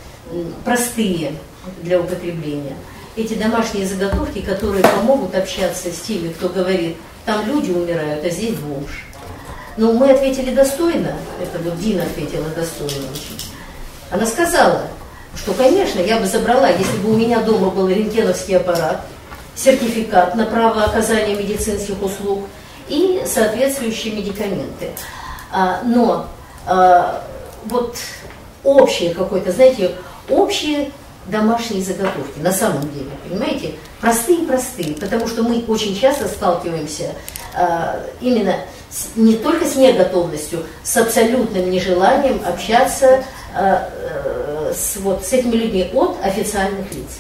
[0.63, 1.33] простые
[1.81, 2.75] для употребления.
[3.15, 8.55] Эти домашние заготовки, которые помогут общаться с теми, кто говорит– там люди умирают, а здесь
[8.55, 9.05] бомж.
[9.77, 13.49] Но мы ответили достойно, это вот Дина ответила достойно очень.
[14.09, 14.87] Она сказала,
[15.35, 19.01] что, конечно, я бы забрала, если бы у меня дома был рентгеновский аппарат,
[19.55, 22.47] сертификат на право оказания медицинских услуг
[22.89, 24.91] и соответствующие медикаменты.
[25.51, 26.27] А, но
[26.65, 27.23] а,
[27.65, 27.95] вот
[28.63, 29.91] общее какое-то, знаете,
[30.29, 30.91] общие
[31.27, 33.75] домашние заготовки, на самом деле, понимаете?
[34.01, 37.13] Простые-простые, потому что мы очень часто сталкиваемся
[37.55, 38.55] э, именно
[38.89, 43.23] с, не только с неготовностью, с абсолютным нежеланием общаться
[43.55, 47.19] э, э, с, вот, с этими людьми от официальных лиц.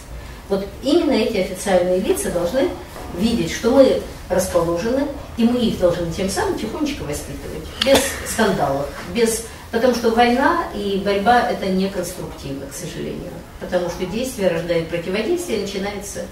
[0.49, 2.69] Вот именно эти официальные лица должны
[3.15, 5.07] видеть, что мы расположены,
[5.37, 11.01] и мы их должны тем самым тихонечко воспитывать, без скандалов, без Потому что война и
[11.03, 13.31] борьба это не конструктивно, к сожалению.
[13.61, 16.25] Потому что действие рождает противодействие, начинается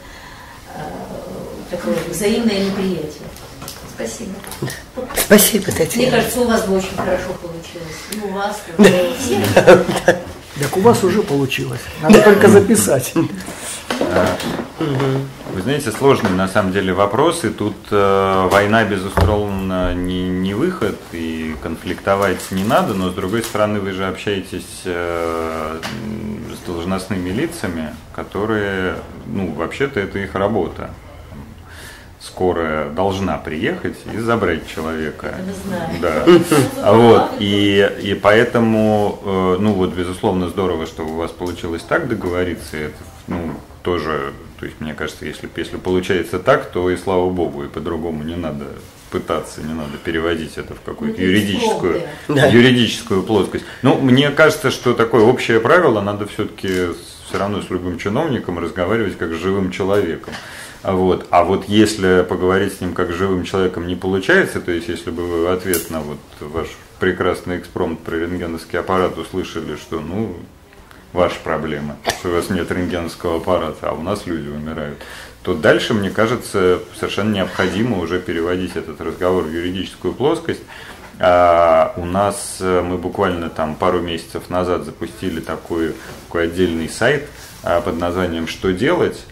[1.70, 3.24] такое взаимное неприятие.
[3.95, 4.32] Спасибо.
[5.15, 5.95] Спасибо, Татьяна.
[5.95, 7.97] Мне кажется, у вас бы очень хорошо получилось.
[8.13, 8.84] И у вас, и у
[9.15, 9.45] всех.
[10.59, 11.82] Так у вас уже получилось.
[12.01, 13.13] Надо только записать.
[15.54, 20.97] Вы знаете, сложный на самом деле вопрос, и тут э, война, безусловно, не, не выход,
[21.12, 25.80] и конфликтовать не надо, но с другой стороны, вы же общаетесь э,
[26.54, 28.95] с должностными лицами, которые,
[29.26, 30.91] ну, вообще-то это их работа
[32.22, 35.36] скорая должна приехать и забрать человека.
[36.02, 36.26] Да.
[36.84, 42.08] А вот и и поэтому, э, ну вот безусловно здорово, что у вас получилось так
[42.08, 42.78] договориться.
[42.78, 42.97] Это,
[43.28, 47.68] ну тоже, то есть мне кажется, если если получается так, то и слава богу, и
[47.68, 48.66] по-другому не надо
[49.10, 52.45] пытаться, не надо переводить это в какую-то ну, юридическую, да.
[52.47, 53.66] юридическую плоскость.
[53.82, 56.89] Ну, мне кажется, что такое общее правило, надо все-таки
[57.26, 60.34] все равно с любым чиновником разговаривать как с живым человеком.
[60.84, 61.28] Вот.
[61.30, 65.12] А вот если поговорить с ним как с живым человеком не получается, то есть если
[65.12, 66.68] бы вы в ответ на вот ваш
[66.99, 70.36] прекрасный экспромт про рентгеновский аппарат услышали, что ну
[71.14, 74.99] ваша проблема, что у вас нет рентгеновского аппарата, а у нас люди умирают,
[75.43, 80.62] то дальше, мне кажется, совершенно необходимо уже переводить этот разговор в юридическую плоскость.
[81.22, 85.93] А у нас э, мы буквально там пару месяцев назад запустили такой,
[86.28, 87.28] такой отдельный сайт
[87.62, 89.26] а, под названием «Что делать?»,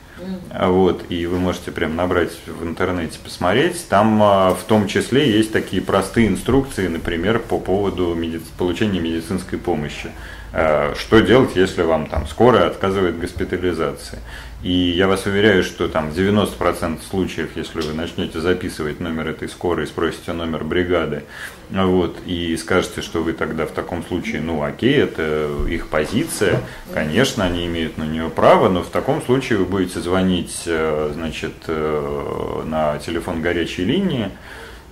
[0.52, 3.88] вот, и вы можете прям набрать в интернете, посмотреть.
[3.88, 8.42] Там а, в том числе есть такие простые инструкции, например, по поводу меди...
[8.58, 10.10] получения медицинской помощи.
[10.54, 14.20] Э, что делать, если вам там скорая отказывает в госпитализации.
[14.64, 19.86] И я вас уверяю, что там 90% случаев, если вы начнете записывать номер этой скорой,
[19.86, 21.26] спросите номер бригады,
[21.70, 27.44] вот, и скажете, что вы тогда в таком случае, ну окей, это их позиция, конечно,
[27.44, 32.64] они имеют на нее право, но в таком случае вы будете звонить, э, значит, э,
[32.66, 34.32] на телефон горячей линии,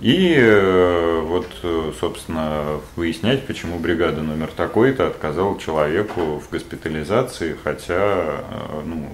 [0.00, 7.94] и э, вот, э, собственно, выяснять, почему бригада номер такой-то отказала человеку в госпитализации, хотя,
[7.94, 9.08] э, ну,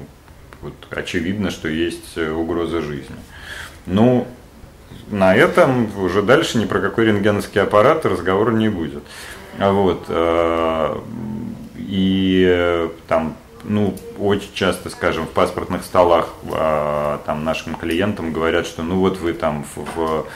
[0.60, 3.16] вот очевидно, что есть угроза жизни.
[3.86, 4.26] Ну,
[5.08, 9.02] на этом уже дальше ни про какой рентгеновский аппарат разговора не будет.
[9.58, 10.06] Вот.
[11.78, 16.32] И там ну, очень часто, скажем, в паспортных столах
[17.26, 20.26] там нашим клиентам говорят, что ну вот вы там в, в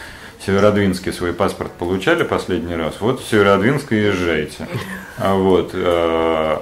[0.45, 4.69] Северодвинске свой паспорт получали последний раз, вот в Северодвинск и езжайте.
[5.19, 6.59] А вот, э,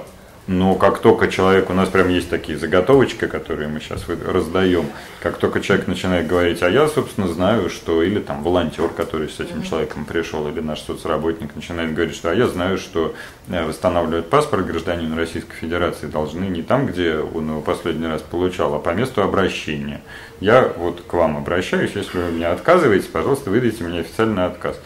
[0.47, 4.85] но как только человек, у нас прям есть такие заготовочки, которые мы сейчас раздаем,
[5.21, 9.39] как только человек начинает говорить, а я, собственно, знаю, что, или там волонтер, который с
[9.39, 13.15] этим человеком пришел, или наш соцработник начинает говорить, что, а я знаю, что
[13.47, 18.75] э, восстанавливать паспорт гражданина Российской Федерации должны не там, где он его последний раз получал,
[18.75, 20.01] а по месту обращения
[20.41, 24.79] я вот к вам обращаюсь, если вы мне отказываете, пожалуйста, выдайте мне официальный отказ.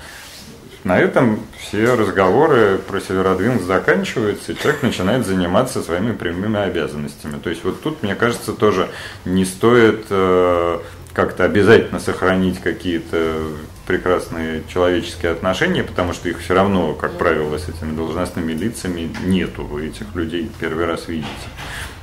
[0.83, 7.37] На этом все разговоры про Северодвинск заканчиваются, и человек начинает заниматься своими прямыми обязанностями.
[7.37, 8.89] То есть вот тут, мне кажется, тоже
[9.25, 10.79] не стоит э,
[11.13, 13.41] как-то обязательно сохранить какие-то
[13.87, 19.63] прекрасные человеческие отношения, потому что их все равно, как правило, с этими должностными лицами нету.
[19.63, 21.27] Вы этих людей первый раз видите.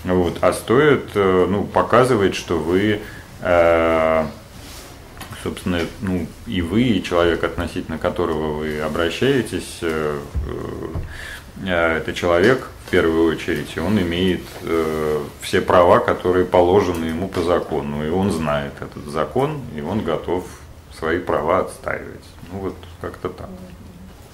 [0.04, 0.38] Вот.
[0.42, 3.00] А стоит э, ну, показывать, что вы
[3.40, 4.26] Э,
[5.46, 10.18] собственно, ну, и вы, и человек, относительно которого вы обращаетесь, э,
[11.64, 17.28] э, это человек, в первую очередь, и он имеет э, все права, которые положены ему
[17.28, 20.44] по закону, и он знает этот закон, и он готов
[20.98, 22.24] свои права отстаивать.
[22.50, 23.48] Ну вот как-то так.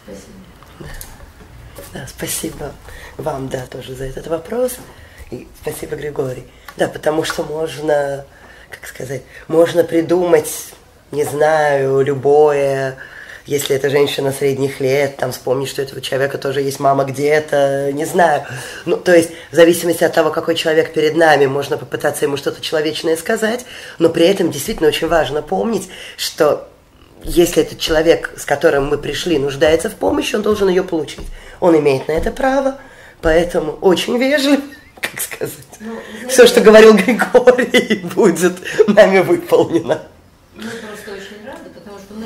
[0.04, 0.88] Спасибо.
[1.92, 2.72] Да, спасибо
[3.18, 4.78] вам, да, тоже за этот вопрос.
[5.30, 6.44] И спасибо, Григорий.
[6.78, 8.24] Да, потому что можно,
[8.70, 10.72] как сказать, можно придумать,
[11.12, 12.96] не знаю, любое,
[13.44, 17.90] если это женщина средних лет, там вспомнить, что у этого человека тоже есть мама где-то,
[17.92, 18.44] не знаю.
[18.86, 22.62] Ну, то есть, в зависимости от того, какой человек перед нами, можно попытаться ему что-то
[22.62, 23.66] человечное сказать,
[23.98, 26.66] но при этом действительно очень важно помнить, что
[27.24, 31.26] если этот человек, с которым мы пришли, нуждается в помощи, он должен ее получить.
[31.60, 32.78] Он имеет на это право,
[33.20, 34.62] поэтому очень вежливо,
[35.00, 35.56] как сказать.
[35.80, 35.98] Ну,
[36.28, 38.54] Все, что говорил Григорий, будет
[38.88, 40.02] нами выполнено.
[40.54, 42.21] Мы просто очень рады, потому что мы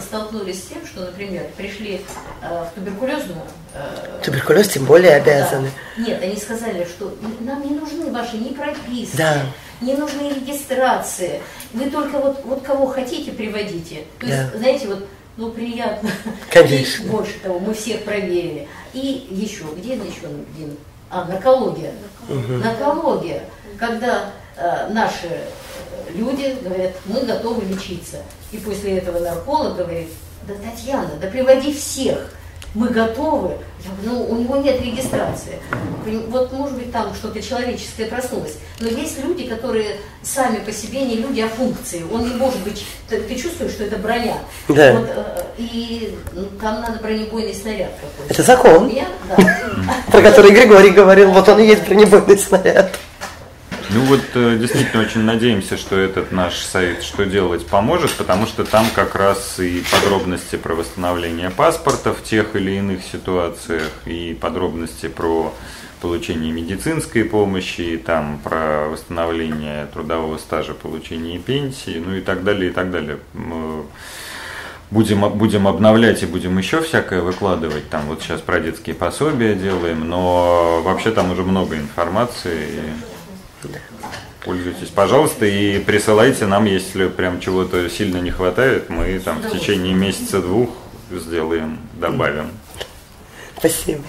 [0.00, 2.00] столкнулись с тем, что, например, пришли
[2.42, 3.42] э, в туберкулезную...
[3.74, 5.70] Э, Туберкулез тем более обязаны.
[5.96, 6.02] Да.
[6.02, 9.42] Нет, они сказали, что нам не нужны ваши ни прописки, да.
[9.80, 11.40] не нужны регистрации.
[11.72, 14.04] Вы только вот, вот кого хотите, приводите.
[14.18, 14.42] То да.
[14.42, 15.06] есть, знаете, вот
[15.36, 16.10] ну, приятно.
[16.50, 17.04] Конечно.
[17.04, 18.68] И больше того, мы всех проверили.
[18.92, 20.68] И еще, где еще, где?
[21.10, 21.92] А, наркология.
[22.28, 22.52] Угу.
[22.64, 23.44] Наркология.
[23.78, 24.43] Когда э,
[24.90, 25.28] наши
[26.10, 28.18] люди говорят, мы готовы лечиться.
[28.52, 30.08] И после этого нарколог говорит,
[30.46, 32.30] да, Татьяна, да приводи всех
[32.74, 33.56] мы готовы.
[33.84, 35.58] Я говорю, ну, у него нет регистрации.
[36.28, 38.54] Вот, может быть, там что-то человеческое проснулось.
[38.80, 42.02] Но есть люди, которые сами по себе не люди, а функции.
[42.12, 42.84] Он не может быть...
[43.08, 44.38] Ты, ты чувствуешь, что это броня.
[44.68, 44.92] Да.
[44.92, 48.32] Вот, э, и ну, там надо бронебойный снаряд какой-то.
[48.32, 49.96] Это закон, Я, да.
[50.10, 51.30] про который Григорий говорил.
[51.30, 52.90] Вот он и есть бронебойный снаряд.
[53.94, 58.64] Ну вот э, действительно очень надеемся, что этот наш сайт «Что делать» поможет, потому что
[58.64, 65.06] там как раз и подробности про восстановление паспорта в тех или иных ситуациях, и подробности
[65.06, 65.54] про
[66.00, 72.70] получение медицинской помощи, и там про восстановление трудового стажа, получение пенсии, ну и так далее,
[72.70, 73.18] и так далее.
[74.90, 77.88] Будем, будем обновлять и будем еще всякое выкладывать.
[77.90, 82.80] Там вот сейчас про детские пособия делаем, но вообще там уже много информации.
[84.44, 89.94] Пользуйтесь, пожалуйста, и присылайте нам, если прям чего-то сильно не хватает, мы там в течение
[89.94, 90.68] месяца-двух
[91.10, 92.50] сделаем, добавим.
[93.56, 94.02] Спасибо.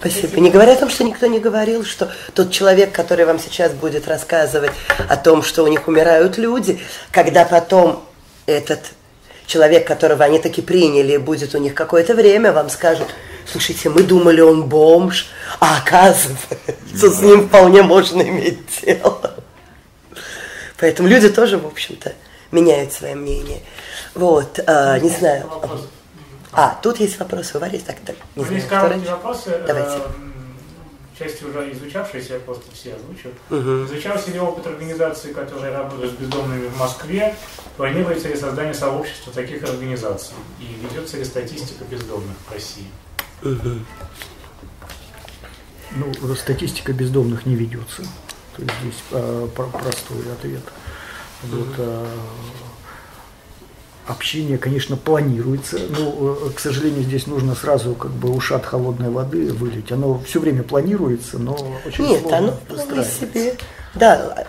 [0.00, 0.40] Спасибо.
[0.40, 4.08] Не говоря о том, что никто не говорил, что тот человек, который вам сейчас будет
[4.08, 4.72] рассказывать
[5.08, 6.80] о том, что у них умирают люди,
[7.12, 8.04] когда потом
[8.46, 8.80] этот
[9.46, 13.06] человек, которого они таки приняли, будет у них какое-то время, вам скажет,
[13.50, 15.28] слушайте, мы думали, он бомж,
[15.60, 19.34] а оказывается, с ним вполне можно иметь дело.
[20.78, 22.14] Поэтому люди тоже, в общем-то,
[22.52, 23.60] меняют свое мнение.
[24.14, 25.50] Вот, а, не знаю.
[26.52, 28.16] А, тут есть вопросы у Вари, так, так.
[28.34, 29.60] Не знаю, есть короткие вопросы.
[29.66, 30.02] Давайте.
[31.18, 33.28] Части уже изучавшиеся, я просто все озвучу.
[33.48, 33.86] Угу.
[33.86, 37.34] Изучался ли опыт организации, которые работают с бездомными в Москве?
[37.78, 40.34] Планируется ли создание сообщества таких организаций?
[40.60, 42.84] И ведется ли статистика бездомных в России?
[45.92, 48.02] Ну, статистика бездомных не ведется.
[48.56, 50.62] То есть здесь э, простой ответ.
[51.42, 52.06] Вот, э,
[54.06, 59.52] общение, конечно, планируется, но, э, к сожалению, здесь нужно сразу как бы ушат холодной воды
[59.52, 59.92] вылить.
[59.92, 61.54] Оно все время планируется, но
[61.84, 63.56] очень Нет, сложно оно себе.
[63.96, 64.44] Да,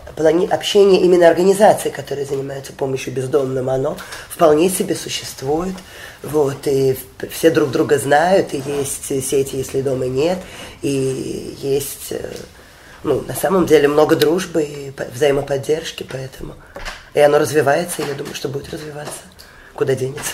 [0.52, 3.98] общение именно организаций, которые занимаются помощью бездомным, оно
[4.30, 5.76] вполне себе существует.
[6.22, 6.98] Вот, и
[7.32, 10.40] все друг друга знают, и есть сети, если дома нет,
[10.82, 12.30] и есть э,
[13.04, 16.56] ну, на самом деле много дружбы и взаимоподдержки, поэтому
[17.14, 19.22] и оно развивается, и я думаю, что будет развиваться.
[19.74, 20.34] Куда денется?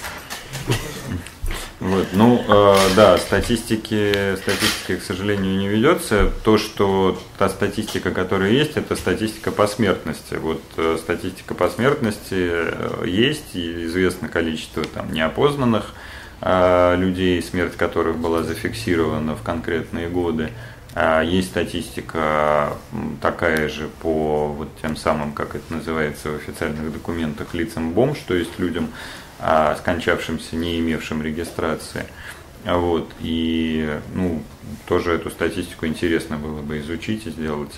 [1.84, 6.32] Вот, ну, э, да, статистики, статистики, к сожалению, не ведется.
[6.46, 10.36] То, что та статистика, которая есть, это статистика по смертности.
[10.36, 15.94] Вот э, статистика по смертности э, есть, и известно количество там неопознанных
[16.40, 20.52] э, людей, смерть которых была зафиксирована в конкретные годы.
[20.96, 22.78] А, есть статистика
[23.20, 28.36] такая же по вот тем самым, как это называется в официальных документах, лицам бомж, то
[28.36, 28.90] есть людям,
[29.78, 32.06] скончавшимся, не имевшим регистрации.
[32.66, 34.42] Вот, и ну,
[34.88, 37.74] тоже эту статистику интересно было бы изучить и сделать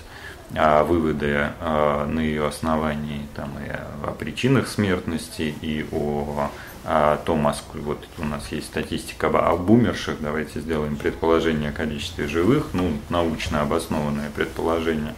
[0.56, 3.70] а, выводы а, на ее основании там, и
[4.08, 6.52] о причинах смертности, и о
[6.88, 12.68] о том, вот у нас есть статистика об умерших, давайте сделаем предположение о количестве живых,
[12.74, 15.16] ну, научно обоснованное предположение.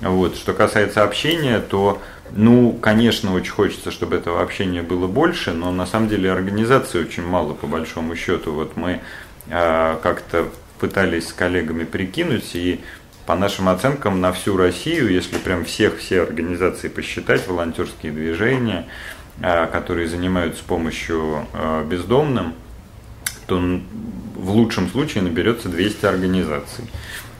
[0.00, 0.36] Вот.
[0.36, 2.00] Что касается общения, то,
[2.32, 7.24] ну, конечно, очень хочется, чтобы этого общения было больше, но на самом деле организации очень
[7.24, 8.52] мало, по большому счету.
[8.52, 9.00] Вот мы
[9.48, 10.48] э, как-то
[10.78, 12.80] пытались с коллегами прикинуть, и
[13.26, 18.86] по нашим оценкам на всю Россию, если прям всех все организации посчитать, волонтерские движения,
[19.42, 22.54] э, которые занимаются помощью э, бездомным,
[23.46, 23.56] то
[24.36, 26.84] в лучшем случае наберется 200 организаций.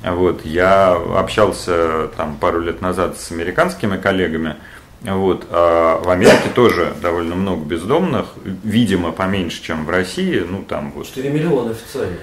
[0.03, 4.57] Вот, я общался там пару лет назад с американскими коллегами,
[5.03, 10.45] вот, а в Америке тоже довольно много бездомных, видимо, поменьше, чем в России.
[10.47, 11.07] Ну, там вот.
[11.07, 12.17] 4 миллиона официально.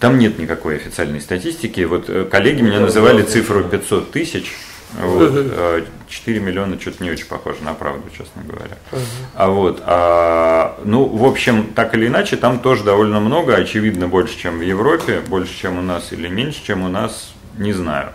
[0.00, 1.80] Там нет никакой официальной статистики.
[1.82, 4.54] Вот э, коллеги меня называли цифру 500 тысяч.
[5.00, 8.76] Вот, 4 а миллиона что-то не очень похоже на правду, честно говоря.
[9.34, 14.38] А вот, а, ну, в общем, так или иначе, там тоже довольно много, очевидно, больше,
[14.38, 18.10] чем в Европе, больше, чем у нас или меньше, чем у нас, не знаю.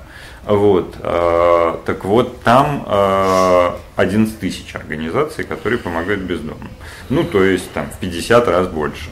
[0.46, 6.70] Вот, а, так вот, там а, 11 тысяч организаций, которые помогают бездомным.
[7.10, 9.10] Ну, то есть, там, в 50 раз больше.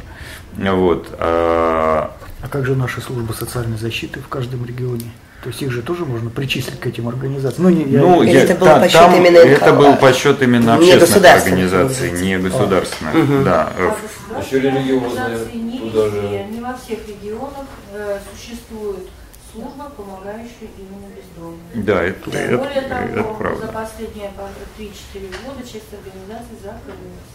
[0.57, 5.11] Вот, а, а как же наши службы социальной защиты в каждом регионе?
[5.45, 7.65] То есть их же тоже можно причислить к этим организациям.
[7.65, 10.73] Ну, не, я, ну я, это был та, подсчет там, именно это был подсчет именно
[10.73, 13.13] общественных организаций, не государственных.
[13.13, 13.43] Угу.
[13.43, 13.71] Да.
[13.77, 15.53] А Еще религиозные.
[15.53, 16.47] Не, туда же...
[16.49, 19.07] не во всех регионах э, существует
[19.53, 21.59] служба, помогающая именно бездомным.
[21.75, 23.67] Да, это, это, Более того, это правда.
[23.67, 24.31] за последние
[24.79, 27.34] 3-4 года часть организаций закрылась.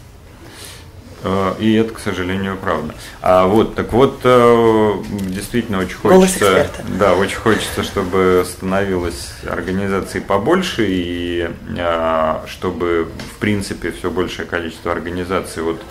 [1.23, 2.95] Э, и это, к сожалению, правда.
[3.21, 4.93] А вот, так вот, э,
[5.27, 6.69] действительно очень хочется,
[6.99, 14.91] да, очень хочется, чтобы становилось организаций побольше и э, чтобы, в принципе, все большее количество
[14.91, 15.81] организаций вот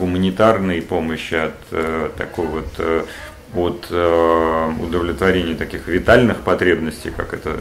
[0.00, 3.06] гуманитарной помощи от такого вот
[3.54, 7.58] от э, удовлетворения таких витальных потребностей, как это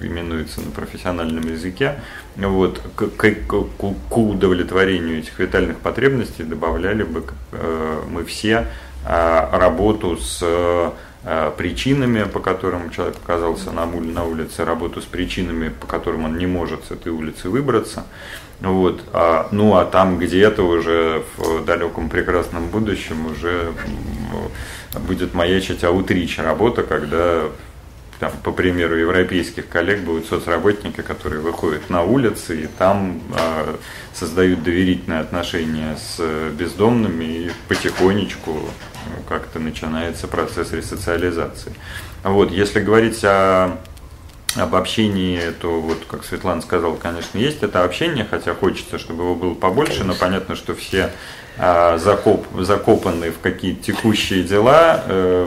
[0.00, 1.96] именуется на профессиональном языке,
[2.36, 8.68] вот, к, к, к удовлетворению этих витальных потребностей добавляли бы э, мы все
[9.04, 10.92] э, работу с
[11.56, 16.46] причинами, по которым человек оказался на, на улице, работу с причинами, по которым он не
[16.46, 18.04] может с этой улицы выбраться.
[18.60, 19.02] Вот.
[19.12, 23.72] А, ну а там где-то уже в далеком прекрасном будущем уже
[25.06, 27.44] будет маячить аутрич работа, когда
[28.20, 33.74] там, по примеру европейских коллег будут соцработники, которые выходят на улицы и там э,
[34.14, 36.20] создают доверительные отношения с
[36.52, 38.60] бездомными и потихонечку
[39.28, 41.72] как-то начинается процесс ресоциализации.
[42.22, 43.78] Вот, если говорить о
[44.56, 49.34] об общении, то вот, как Светлана сказала, конечно, есть это общение, хотя хочется, чтобы его
[49.34, 51.10] было побольше, но понятно, что все
[51.58, 55.46] а, закоп, закопаны в какие-то текущие дела, э,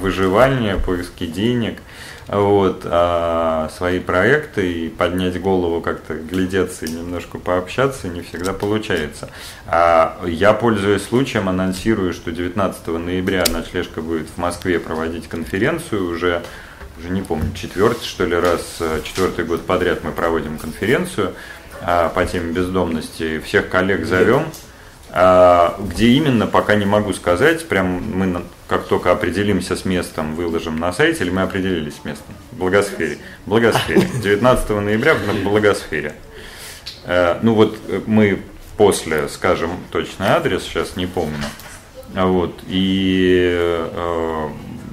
[0.00, 1.78] выживание, поиски денег,
[2.28, 9.28] вот, а свои проекты и поднять голову, как-то глядеться и немножко пообщаться не всегда получается.
[9.66, 16.42] А я, пользуясь случаем, анонсирую, что 19 ноября ночлежка будет в Москве проводить конференцию уже
[16.96, 21.34] уже не помню, четвертый, что ли, раз, э, четвертый год подряд мы проводим конференцию
[21.82, 23.40] а, по теме бездомности.
[23.40, 24.44] Всех коллег зовем.
[24.44, 24.73] А,
[25.14, 27.68] где именно, пока не могу сказать.
[27.68, 32.34] Прям мы, как только определимся с местом, выложим на сайте, или мы определились с местом?
[32.50, 33.18] В Благосфере.
[33.46, 34.08] В Благосфере.
[34.22, 36.14] 19 ноября в Благосфере.
[37.04, 38.42] Э, ну вот э, мы
[38.76, 41.44] после скажем точный адрес, сейчас не помню.
[42.14, 42.60] Вот.
[42.66, 44.48] И э,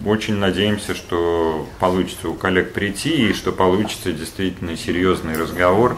[0.05, 5.97] очень надеемся, что получится у коллег прийти и что получится действительно серьезный разговор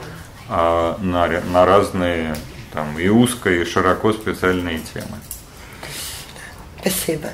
[0.49, 2.35] э, на, на разные
[2.73, 5.17] там и узко, и широко специальные темы.
[6.81, 7.29] Спасибо.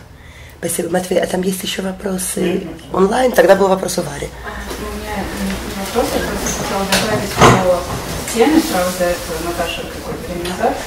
[0.60, 1.22] Спасибо, Матвей.
[1.22, 3.32] А там есть еще вопросы онлайн?
[3.32, 4.28] Тогда был вопрос у Вари.
[4.28, 5.24] У меня
[5.80, 10.78] вопрос, я просто хотела добавить по теме, правда, это Наташа какое-то время назад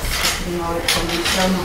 [0.45, 1.59] принимала это, но все равно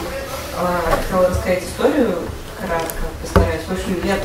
[0.58, 2.18] э, хотела рассказать историю
[2.60, 3.62] кратко, постараюсь.
[3.68, 4.24] В общем, лет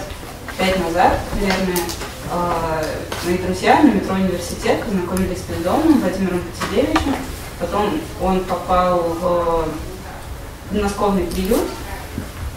[0.58, 1.84] пять назад, наверное,
[2.30, 2.84] э,
[3.24, 7.16] мои друзья на метро университет познакомились с бездомным Владимиром Патилевичем,
[7.62, 9.68] Потом он попал в
[10.68, 11.62] подмосковный приют.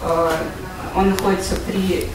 [0.01, 0.31] Э,
[0.95, 2.09] он находится при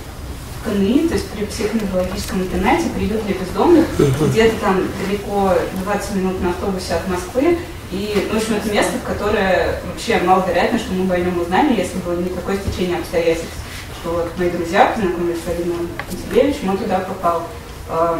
[0.65, 5.53] КНИ, то есть при психоневрологическом интернете, приют для бездомных, где-то там далеко
[5.85, 7.59] 20 минут на автобусе от Москвы.
[7.93, 11.41] И, ну, в общем, это место, в которое вообще маловероятно, что мы бы о нем
[11.41, 16.79] узнали, если бы не такое стечение что вот мои друзья познакомились с Владимиром Пантелеевичем, он
[16.79, 17.47] туда попал.
[17.89, 18.19] Э,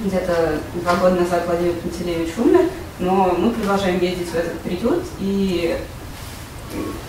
[0.00, 5.76] где-то два года назад Владимир Пантелеевич умер, но мы продолжаем ездить в этот приют, и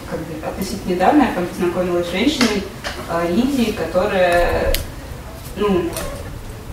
[0.09, 2.63] как бы, относительно недавно я познакомилась с женщиной
[3.09, 4.73] э, Лидией, которая,
[5.57, 5.89] ну,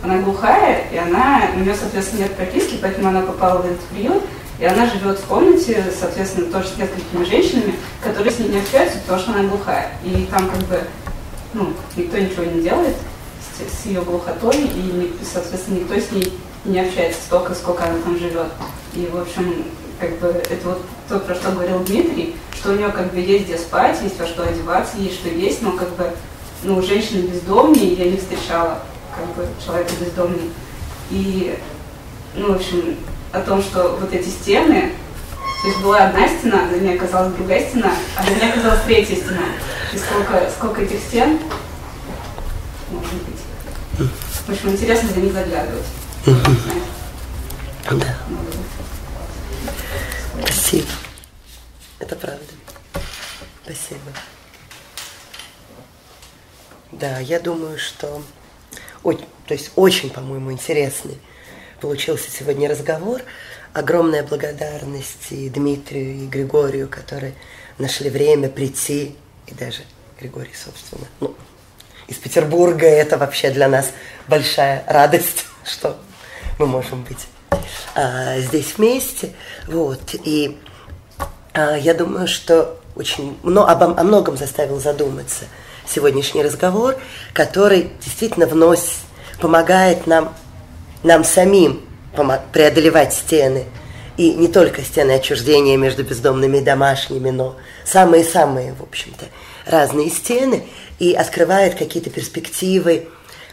[0.03, 4.23] она глухая, и она, у нее, соответственно, нет прописки, поэтому она попала в этот приют,
[4.59, 8.99] и она живет в комнате, соответственно, тоже с несколькими женщинами, которые с ней не общаются,
[9.01, 9.91] потому что она глухая.
[10.05, 10.81] И там как бы,
[11.53, 12.97] ну, никто ничего не делает
[13.41, 16.33] с, с ее глухотой, и, соответственно, никто с ней
[16.65, 18.49] не общается столько, сколько она там живет.
[18.97, 19.65] И, в общем,
[20.01, 23.45] как бы это вот то, про что говорил Дмитрий, что у нее как бы есть
[23.45, 26.11] где спать, есть во что одеваться, есть что есть, но как бы,
[26.63, 28.83] ну, женщины бездомные, я не встречала
[29.15, 30.51] как бы человека бездомный.
[31.11, 31.59] И,
[32.35, 32.97] ну, в общем,
[33.33, 34.93] о том, что вот эти стены,
[35.63, 39.17] то есть была одна стена, за ней оказалась другая стена, а за ней оказалась третья
[39.17, 39.45] стена.
[39.93, 41.39] И сколько, сколько этих стен
[42.91, 44.11] может быть.
[44.47, 45.85] В общем, интересно за них заглядывать.
[47.91, 48.17] Да.
[50.67, 50.89] Спасибо.
[52.01, 52.45] Это правда.
[53.63, 54.01] Спасибо.
[56.91, 58.21] Да, я думаю, что
[59.05, 61.19] то есть очень, по-моему, интересный
[61.81, 63.23] получился сегодня разговор.
[63.75, 67.35] Огромная благодарность и Дмитрию, и Григорию, которые
[67.79, 69.15] нашли время прийти,
[69.47, 69.83] и даже
[70.19, 71.37] Григорий, собственно, ну,
[72.09, 72.89] из Петербурга.
[72.89, 73.93] Это вообще для нас
[74.27, 75.97] большая радость, что
[76.59, 77.29] мы можем быть
[77.95, 79.33] а, здесь вместе.
[79.67, 80.01] Вот.
[80.25, 80.57] И
[81.55, 85.45] а, я думаю, что очень но, обо, о многом заставил задуматься
[85.87, 86.97] сегодняшний разговор,
[87.33, 88.97] который действительно вносит,
[89.41, 90.35] помогает нам
[91.03, 91.83] нам самим
[92.53, 93.65] преодолевать стены.
[94.17, 99.27] И не только стены отчуждения между бездомными и домашними, но самые-самые, в общем-то,
[99.67, 100.65] разные стены.
[100.99, 103.09] И открывает какие-то перспективы,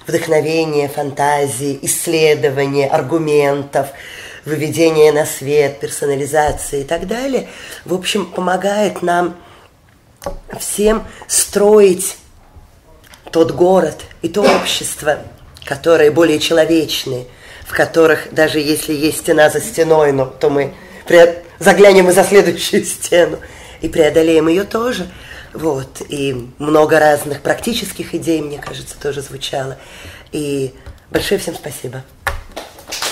[0.08, 3.90] вдохновения, фантазии, исследования, аргументов,
[4.46, 7.48] выведения на свет, персонализации и так далее.
[7.86, 9.36] В общем, помогает нам
[10.60, 12.18] всем строить
[13.32, 15.20] тот город и то общество,
[15.66, 17.26] которые более человечные,
[17.66, 20.74] в которых даже если есть стена за стеной, но, то мы
[21.60, 23.40] заглянем и за следующую стену
[23.82, 25.10] и преодолеем ее тоже.
[25.54, 26.02] Вот.
[26.10, 29.78] И много разных практических идей, мне кажется, тоже звучало.
[30.32, 30.74] И
[31.12, 32.04] большое всем спасибо.